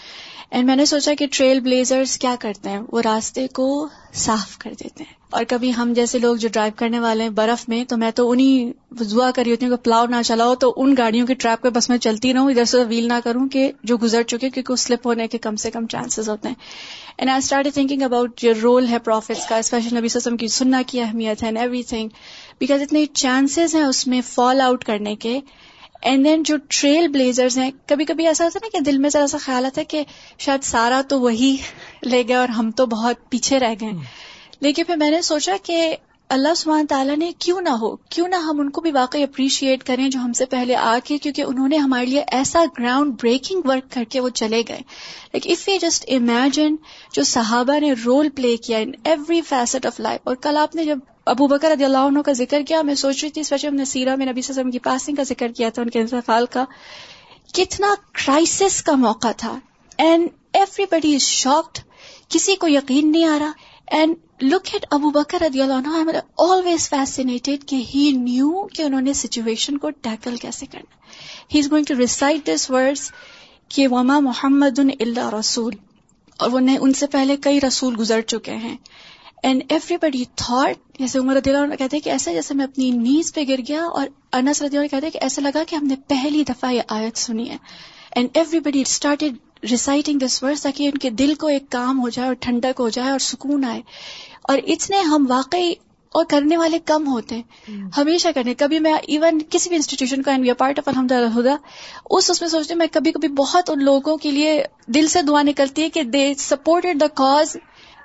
اینڈ 0.50 0.66
میں 0.66 0.76
نے 0.76 0.86
سوچا 0.86 1.14
کہ 1.18 1.26
ٹریل 1.32 1.60
بلیزرس 1.60 2.18
کیا 2.18 2.36
کرتے 2.40 2.70
ہیں؟ 2.70 2.80
وہ 2.92 3.02
راستے 3.04 3.46
کو 3.48 3.88
صاف 4.14 4.58
کر 4.58 4.70
دیتے 4.80 5.04
ہیں۔ 5.04 5.17
اور 5.30 5.44
کبھی 5.48 5.74
ہم 5.74 5.92
جیسے 5.92 6.18
لوگ 6.18 6.36
جو 6.36 6.48
ڈرائیو 6.52 6.72
کرنے 6.76 7.00
والے 7.00 7.22
ہیں 7.22 7.30
برف 7.30 7.68
میں، 7.68 7.84
تو 7.84 7.96
میں 7.96 8.10
تو 8.10 8.30
انہیں 8.30 8.72
دعا 8.94 9.30
کر 9.30 9.42
رہی 9.42 9.50
ہوتی 9.50 9.66
ہوں 9.66 9.76
کہ 9.76 9.84
پلاؤ 9.84 10.06
نہ 10.06 10.16
چلاؤ، 10.24 10.54
تو 10.54 10.74
ان 10.76 10.94
گاڑیوں 10.98 11.26
کی 11.26 11.34
ٹریپ 11.34 11.62
پہ 11.62 11.68
بس 11.68 11.88
میں 11.88 11.98
چلتی 11.98 12.34
رہوں، 12.34 12.50
ادھر 12.50 12.64
سے 12.64 12.84
ویل 12.84 13.08
نہ 13.08 13.18
کروں 13.24 13.48
کہ 13.48 13.72
جو 13.84 13.96
گزر 13.96 14.22
چکے، 14.22 14.50
کیونکہ 14.50 14.76
سلپ 14.76 15.06
ہونے 15.06 15.28
کے 15.28 15.38
کم 15.38 15.56
سے 15.56 15.70
کم 15.70 15.86
چانسز 15.86 16.28
ہوتے 16.28 16.48
ہیں۔ 16.48 16.54
And 17.18 17.30
I 17.30 17.38
start 17.38 17.66
thinking 17.74 18.02
about 18.02 18.40
جو 18.40 18.52
رول 18.62 18.88
ہے 18.88 18.98
پروفیٹس 18.98 19.46
کا 19.46 19.56
اسپیشل 19.56 19.96
نبی 19.96 20.08
سسم 20.08 20.36
کی 20.36 20.48
سننا 20.48 20.82
کی 20.86 21.00
اہمیت 21.00 21.42
ہے 21.42 21.50
ایوری 21.56 21.82
تھنگ 21.82 22.08
بیکاز 22.60 22.82
اتنے 22.82 23.06
چانسز 23.06 23.74
ہیں 23.74 23.82
اس 23.82 24.06
میں 24.06 24.20
فال 24.26 24.60
آؤٹ 24.60 24.84
کرنے 24.84 25.16
کے۔ 25.16 25.40
اینڈ 26.02 26.24
دین 26.24 26.42
جو 26.42 26.56
ٹریل 26.68 27.08
بلیزرز 27.08 27.58
ہیں، 27.58 27.70
کبھی 27.86 28.04
کبھی 28.04 28.26
ایسا 28.26 28.44
ہوتا 28.44 28.58
ہے 28.62 28.66
نا 28.66 28.78
کہ 28.78 28.90
دل 28.90 28.98
میں 28.98 29.10
ذرا 29.10 29.26
سا 29.26 29.38
خیال 29.40 29.66
آتا 29.66 29.80
ہے 29.80 29.84
کہ 29.84 30.02
شاید 30.38 30.62
سارا 30.62 31.00
تو 31.08 31.20
وہی 31.20 31.56
لے 32.02 32.22
گئے 32.28 32.36
اور 32.36 32.48
ہم 32.48 32.70
تو 32.70 32.86
بہت 32.86 33.30
پیچھے 33.30 33.58
رہ 33.58 33.74
گئے۔ 33.80 33.92
لیکن 34.60 34.84
پھر 34.84 34.96
میں 34.96 35.10
نے 35.10 35.22
سوچا 35.22 35.56
کہ 35.62 35.96
اللہ 36.28 36.54
سبحانہ 36.56 36.86
تعالیٰ 36.86 37.16
نے 37.16 37.32
کیوں 37.38 37.60
نہ 37.60 37.68
ہو، 37.68 37.96
کیوں 37.96 38.28
نہ 38.28 38.34
ہم 38.34 38.60
ان 38.60 38.70
کو 38.70 38.80
بھی 38.80 38.90
واقعی 38.92 39.22
اپریشیٹ 39.22 39.84
کریں 39.84 40.08
جو 40.08 40.20
ہم 40.20 40.32
سے 40.32 40.44
پہلے 40.44 40.76
آ 40.76 40.98
کے، 41.04 41.18
کیونکہ 41.18 41.42
انہوں 41.42 41.68
نے 41.68 41.76
ہمارے 41.76 42.06
لیے 42.06 42.24
ایسا 42.32 42.64
گراؤنڈ 42.78 43.12
بریکنگ 43.22 43.60
ورک 43.64 43.92
کر 43.92 44.04
کے 44.04 44.20
وہ 44.20 44.28
چلے 44.28 44.62
گئے۔ 44.68 44.78
Like 45.34 45.46
if 45.46 45.68
you 45.68 45.76
just 45.80 46.04
imagine 46.08 46.76
جو 47.12 47.22
صحابہ 47.22 47.78
نے 47.78 47.92
رول 48.06 48.28
پلے 48.28 48.56
کیا 48.56 48.78
in 48.78 48.92
every 49.04 49.40
facet 49.40 49.86
of 49.86 50.00
life 50.00 50.20
اور 50.24 50.36
کل 50.36 50.56
آپ 50.56 50.74
نے 50.74 50.84
جب 50.84 50.98
ابو 51.26 51.46
بکر 51.46 51.70
رضی 51.70 51.84
اللہ 51.84 51.98
عنہ 51.98 52.18
کا 52.18 52.32
ذکر 52.32 52.62
کیا، 52.62 52.82
میں 52.82 52.94
سوچ 52.94 53.22
رہی 53.22 53.30
تھی 53.30 53.40
اس 53.40 53.52
وجہ 53.52 53.68
ہم 53.68 53.74
نے 53.74 53.84
سیرا 53.84 54.14
میں 54.14 54.26
نبی 54.26 54.40
وسلم 54.48 54.70
کی 54.70 54.78
پاسنگ 54.78 55.14
کا 55.14 55.22
ذکر 55.22 55.48
کیا 55.48 55.68
تھا، 55.68 55.82
ان 55.82 55.90
کے 55.90 56.00
انتقال 56.00 56.46
کا۔ 56.46 56.64
کتنا 57.54 57.94
کرائسس 58.12 58.82
کا 58.82 58.94
موقع 58.94 59.28
تھا۔ 59.36 59.58
And 59.98 60.28
every 60.52 60.84
body 60.90 61.14
is 61.14 61.22
shocked 61.22 61.78
کسی 62.28 62.56
کو 62.56 62.68
یقین 62.68 63.12
نہیں 63.12 63.24
آ 63.24 63.38
رہا۔ 63.38 63.52
اینڈ 63.90 64.42
لک 64.42 64.68
ایٹ 64.72 64.86
ابو 64.90 65.10
بکر 65.10 65.42
رضی 65.42 65.60
اللہ 65.60 65.74
عنہ 65.74 66.18
آلویز 66.38 66.88
فیسینیٹڈ 66.90 67.64
کہ 67.66 67.76
ہی 67.94 68.10
نیو 68.12 68.66
کہ 68.66 68.82
انہوں 68.82 69.00
نے 69.00 69.12
سچویشن 69.12 69.78
کو 69.78 69.90
ٹیکل 69.90 70.36
کیسے 70.36 70.66
کرنا 70.66 70.96
he 71.54 71.58
is 71.58 71.70
going 71.70 71.84
to 71.84 71.94
recite 71.98 72.46
this 72.46 72.70
words 72.70 73.10
کہ 73.68 73.86
وما 73.88 74.18
محمد 74.20 74.78
اللہ 74.78 75.34
رسول. 75.34 75.74
اور 76.40 76.50
وہ 76.50 76.60
ان 76.80 76.92
سے 76.92 77.06
پہلے 77.06 77.36
کئی 77.36 77.60
رسول 77.60 77.94
گزر 77.98 78.20
چکے 78.20 78.54
ہیں. 78.56 78.76
اینڈ 79.42 79.62
ایوری 79.68 79.96
بڈی 79.96 80.24
تھاٹ 80.34 80.98
جیسے 80.98 81.18
عمر 81.18 81.34
رضی 81.34 81.50
اللہ 81.50 81.74
کہتے 81.74 81.96
ہیں 81.96 82.02
کہ 82.04 82.10
ایسا 82.10 82.32
جیسے 82.32 82.54
میں 82.54 82.64
اپنی 82.64 82.90
نیز 82.90 83.32
پہ 83.34 83.40
گر 83.48 83.60
گیا 83.68 83.84
اور 83.84 84.06
انس 84.32 84.62
رضی 84.62 84.76
اللہ 84.76 84.88
کہتے 84.88 85.06
ہیں 85.06 85.12
کہ 85.12 85.18
ایسا 85.22 85.42
لگا 85.42 85.62
کہ 85.68 85.76
ہم 85.76 85.86
نے 85.86 85.96
پہلی 86.08 86.42
دفعہ 86.48 86.72
یہ 86.72 86.82
آیت 86.88 87.18
سنی 87.18 87.48
ہے. 87.50 87.56
And 88.10 88.28
everybody 88.60 88.80
started 88.80 89.36
reciting 89.70 90.18
this 90.18 90.42
word 90.42 90.58
تاکہ 90.62 90.84
ان 90.84 90.98
کے 90.98 91.10
دل 91.10 91.34
کو 91.34 91.46
ایک 91.46 91.70
کام 91.70 92.00
ہو 92.00 92.08
جائے 92.08 92.26
اور 92.28 92.34
ٹھنڈک 92.40 92.80
ہو 92.80 92.88
جائے 92.88 93.10
اور 93.10 93.18
سکون 93.18 93.64
آئے۔ 93.64 93.80
اور 94.42 94.58
اتنے 94.66 95.00
ہم 95.00 95.26
واقعی 95.28 95.72
اور 96.12 96.24
کرنے 96.24 96.56
والے 96.56 96.78
کم 96.78 97.08
ہوتے 97.08 97.34
ہیں۔ 97.34 97.42
ہمیشہ 97.96 98.28
کرنے۔ 98.34 98.54
کبھی 98.54 98.78
میں 98.78 98.94
ایون 98.94 99.38
کسی 99.50 99.68
بھی 99.68 99.76
انسٹیٹیوشن 99.76 100.22
کا 100.22 100.36
پارٹ 100.58 100.78
آف 100.78 100.88
الحمد 100.88 101.12
للہ 101.12 101.56
اس 102.10 102.30
اس 102.30 102.40
میں 102.40 102.48
سوچتی 102.48 102.72
ہوں 102.74 102.78
میں 102.78 102.86
کبھی 102.92 103.12
کبھی 103.12 103.28
بہت 103.28 103.70
ان 103.70 103.84
لوگوں 103.84 104.16
کے 104.16 104.30
لیے 104.30 104.62
دل 104.86 105.06
سے 105.06 105.22
دعا 105.22 105.42
نکلتی 105.42 105.82
ہے 105.82 105.88
کہ 105.88 106.02
they 106.02 106.32
supported 106.38 107.00
the 107.00 107.06
cause 107.06 107.56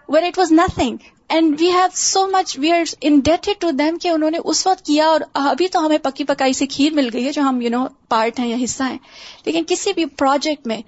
when 0.10 0.24
it 0.24 0.38
was 0.38 0.52
nothing 0.52 0.98
and 1.30 1.56
we 1.60 1.68
have 1.68 1.86
so 1.94 2.28
much 2.28 2.60
we 2.60 2.72
are 2.72 2.96
indebted 3.02 3.62
to 3.62 3.72
them 3.72 3.98
کہ 3.98 4.08
انہوں 4.08 4.32
نے 4.32 4.38
اس 4.46 4.68
وقت 4.68 4.86
کیا 4.86 5.06
اور 5.06 5.22
ابھی 5.34 5.68
تو 5.68 5.86
ہمیں 5.86 5.98
پکی 5.98 6.24
پکائی 6.24 6.54
سے 6.54 6.68
کھیر 6.68 6.94
مل 6.94 7.10
گئی 7.14 7.26
ہے 7.26 7.32
جو 7.32 7.42
ہم 7.42 7.62
یو 7.62 7.70
نو 7.70 7.86
پارٹ 8.14 8.40
ہیں 8.40 8.48
یا 8.48 8.58
حصہ 8.64 8.84
ہیں۔ 8.84 8.98
لیکن 9.46 9.64
کسی 9.68 9.94
بھی 9.94 10.06
پروجیکٹ 10.06 10.68
میں 10.68 10.82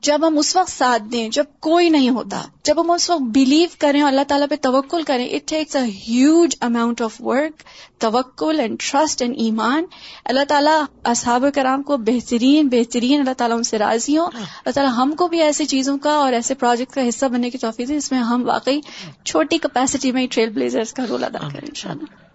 جب 0.00 0.28
ہم 0.28 0.38
اس 0.38 0.56
وقت 0.56 0.70
ساتھ 0.70 1.02
دیں، 1.12 1.28
جب 1.28 1.44
کوئی 1.60 1.88
نہیں 1.88 2.10
ہوتا، 2.10 2.42
جب 2.64 2.80
ہم 2.80 2.90
اس 2.90 3.10
وقت 3.10 3.22
بلیو 3.22 3.68
کریں 3.78 4.00
اور 4.00 4.08
اللہ 4.08 4.20
تعالیٰ 4.28 4.46
پہ 4.50 4.54
توکل 4.60 5.02
کریں 5.02 5.26
it 5.26 5.48
takes 5.48 5.76
a 5.76 5.82
huge 5.82 6.56
amount 6.60 7.02
of 7.02 7.22
work 7.22 7.62
توکل 7.98 8.60
اینڈ 8.60 8.80
ٹرسٹ 8.80 9.22
اینڈ 9.22 9.34
ایمان۔ 9.38 9.84
اللہ 10.24 10.40
تعالیٰ 10.48 10.84
اصحاب 11.04 11.44
کرام 11.54 11.82
کو 11.82 11.96
بہترین 11.96 12.68
بہترین 12.68 13.20
اللہ 13.20 13.32
تعالیٰ 13.36 13.56
ان 13.56 13.62
سے 13.62 13.78
راضی 13.78 14.18
ہوں۔ 14.18 14.26
اللہ 14.34 14.70
تعالیٰ 14.70 14.92
ہم 14.96 15.14
کو 15.18 15.28
بھی 15.28 15.42
ایسی 15.42 15.64
چیزوں 15.66 15.98
کا 15.98 16.10
اور 16.10 16.32
ایسے 16.32 16.54
پروجیکٹ 16.54 16.92
کا 16.92 17.08
حصہ 17.08 17.26
بننے 17.26 17.50
کی 17.50 17.58
توفیق 17.58 17.90
ہے 17.90 17.96
جس 17.96 18.12
میں 18.12 18.18
ہم 18.18 18.42
واقعی 18.46 18.80
چھوٹی 19.24 19.58
کیپیسٹی 19.58 20.12
میں 20.12 20.26
ٹریل 20.30 20.48
بلیزرس 20.48 20.92
کا 20.92 21.06
رول 21.08 21.24
ادا 21.24 21.38
کریں۔ 21.38 21.68
ان 21.68 21.74
شاء 21.74 21.90
اللہ 21.90 22.30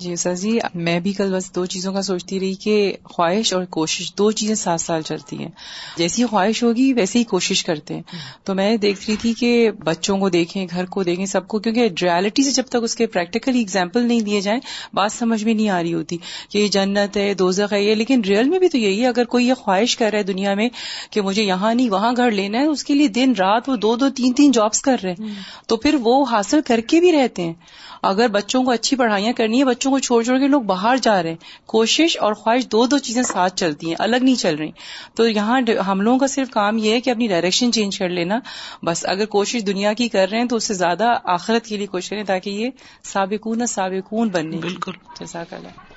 جی 0.00 0.16
سر 0.16 0.34
جی 0.34 0.58
میں 0.74 1.00
بھی 1.00 1.12
کل 1.12 1.34
بس 1.34 1.54
دو 1.54 1.66
چیزوں 1.66 1.92
کا 1.92 2.02
سوچتی 2.02 2.40
رہی 2.40 2.54
کہ 2.54 2.96
خواہش 3.04 3.52
اور 3.52 3.64
کوشش 3.64 4.14
دو 4.18 4.30
چیزیں 4.30 4.54
سات 4.54 4.80
سال 4.80 5.02
چلتی 5.02 5.38
ہیں۔ 5.38 5.48
جیسی 5.96 6.24
خواہش 6.24 6.62
ہوگی 6.62 6.92
ویسے 6.92 7.18
ہی 7.18 7.24
کوشش 7.24 7.64
کرتے 7.64 7.94
ہیں۔ 7.94 8.02
تو 8.44 8.54
میں 8.54 8.76
دیکھ 8.76 9.00
رہی 9.08 9.16
تھی 9.16 9.32
کہ 9.32 9.70
بچوں 9.84 10.18
کو 10.18 10.28
دیکھیں 10.28 10.66
گھر 10.70 10.84
کو 10.84 11.02
دیکھیں 11.02 11.26
سب 11.26 11.48
کو 11.48 11.58
کیونکہ 11.58 11.88
ریالٹی 12.02 12.42
سے 12.42 12.50
جب 12.50 12.62
تک 12.68 12.76
اس 12.82 12.94
کے 12.94 13.06
پریکٹیکلی 13.06 13.60
اگزامپل 13.60 14.02
نہیں 14.02 14.20
دیے 14.20 14.40
جائیں 14.40 14.60
بات 14.92 15.12
سمجھ 15.12 15.44
میں 15.44 15.54
نہیں 15.54 15.68
آ 15.68 15.82
رہی 15.82 15.94
ہوتی 15.94 16.16
کہ 16.48 16.58
یہ 16.58 16.68
جنت 16.68 17.16
ہے 17.16 17.34
دوزخ 17.34 17.72
ہے 17.72 17.82
یہ۔ 17.82 17.94
لیکن 17.94 18.20
ریئل 18.20 18.48
میں 18.48 18.58
بھی 18.58 18.68
تو 18.68 18.78
یہی 18.78 19.02
ہے 19.02 19.06
اگر 19.06 19.24
کوئی 19.24 19.48
یہ 19.48 19.54
خواہش 19.54 19.96
کر 19.96 20.10
رہا 20.10 20.18
ہے 20.18 20.24
دنیا 20.24 20.54
میں 20.54 20.68
کہ 21.10 21.20
مجھے 21.20 21.42
یہاں 21.42 21.74
نہیں 21.74 21.90
وہاں 21.90 22.12
گھر 22.16 22.30
لینا 22.30 22.58
ہے 22.58 22.66
اس 22.66 22.84
کے 22.84 22.94
لیے 22.94 23.08
دن 23.08 23.32
رات 23.38 23.68
وہ 23.68 23.76
دو 23.76 23.96
دو 23.96 24.10
تین 24.10 24.32
تین 24.32 24.52
جابس 24.52 24.82
کر 24.82 24.96
رہے 25.02 25.12
ہیں۔ 25.12 25.34
تو 25.66 25.76
پھر 25.76 25.96
وہ 26.02 26.24
حاصل 26.30 26.60
کر 26.66 26.80
کے 26.80 27.00
بھی 27.00 27.12
رہتے 27.12 27.42
ہیں۔ 27.42 27.52
اگر 28.02 28.28
بچوں 28.28 28.62
کو 28.64 28.70
اچھی 28.70 28.96
پڑھائیاں 28.96 29.32
کرنی 29.32 29.58
ہے 29.58 29.64
بچوں 29.64 29.89
کو 29.90 29.98
چھوڑ 29.98 30.22
چھوڑ 30.22 30.38
کے 30.38 30.46
لوگ 30.46 30.62
باہر 30.62 30.96
جا 30.96 31.22
رہے 31.22 31.30
ہیں۔ 31.30 31.36
کوشش 31.66 32.16
اور 32.20 32.32
خواہش 32.32 32.66
دو 32.66 32.86
دو 32.86 32.98
چیزیں 32.98 33.22
ساتھ 33.22 33.56
چلتی 33.56 33.88
ہیں 33.88 33.96
الگ 33.98 34.16
نہیں 34.16 34.34
چل 34.34 34.54
رہی۔ 34.54 34.70
تو 35.14 35.28
یہاں 35.28 35.60
ہم 35.86 36.00
لوگوں 36.00 36.18
کا 36.18 36.26
صرف 36.26 36.50
کام 36.50 36.78
یہ 36.78 36.92
ہے 36.92 37.00
کہ 37.00 37.10
اپنی 37.10 37.26
ڈائریکشن 37.26 37.72
چینج 37.72 37.98
کر 37.98 38.08
لینا۔ 38.08 38.40
بس 38.82 39.06
اگر 39.08 39.26
کوشش 39.26 39.66
دنیا 39.66 39.92
کی 39.92 40.08
کر 40.08 40.28
رہے 40.30 40.38
ہیں 40.38 40.48
تو 40.48 40.56
اس 40.56 40.64
سے 40.64 40.74
زیادہ 40.74 41.18
آخرت 41.24 41.66
کے 41.66 41.76
لیے 41.76 41.86
کوشش 41.86 42.10
کریں 42.10 42.24
تاکہ 42.24 42.50
یہ 42.50 42.70
سابقون 43.04 43.66
سابقون 43.66 44.28
بننے۔ 44.28 44.56
بالکل۔ 44.56 44.92
جیسا 45.20 45.42
اللہ۔ 45.50 45.89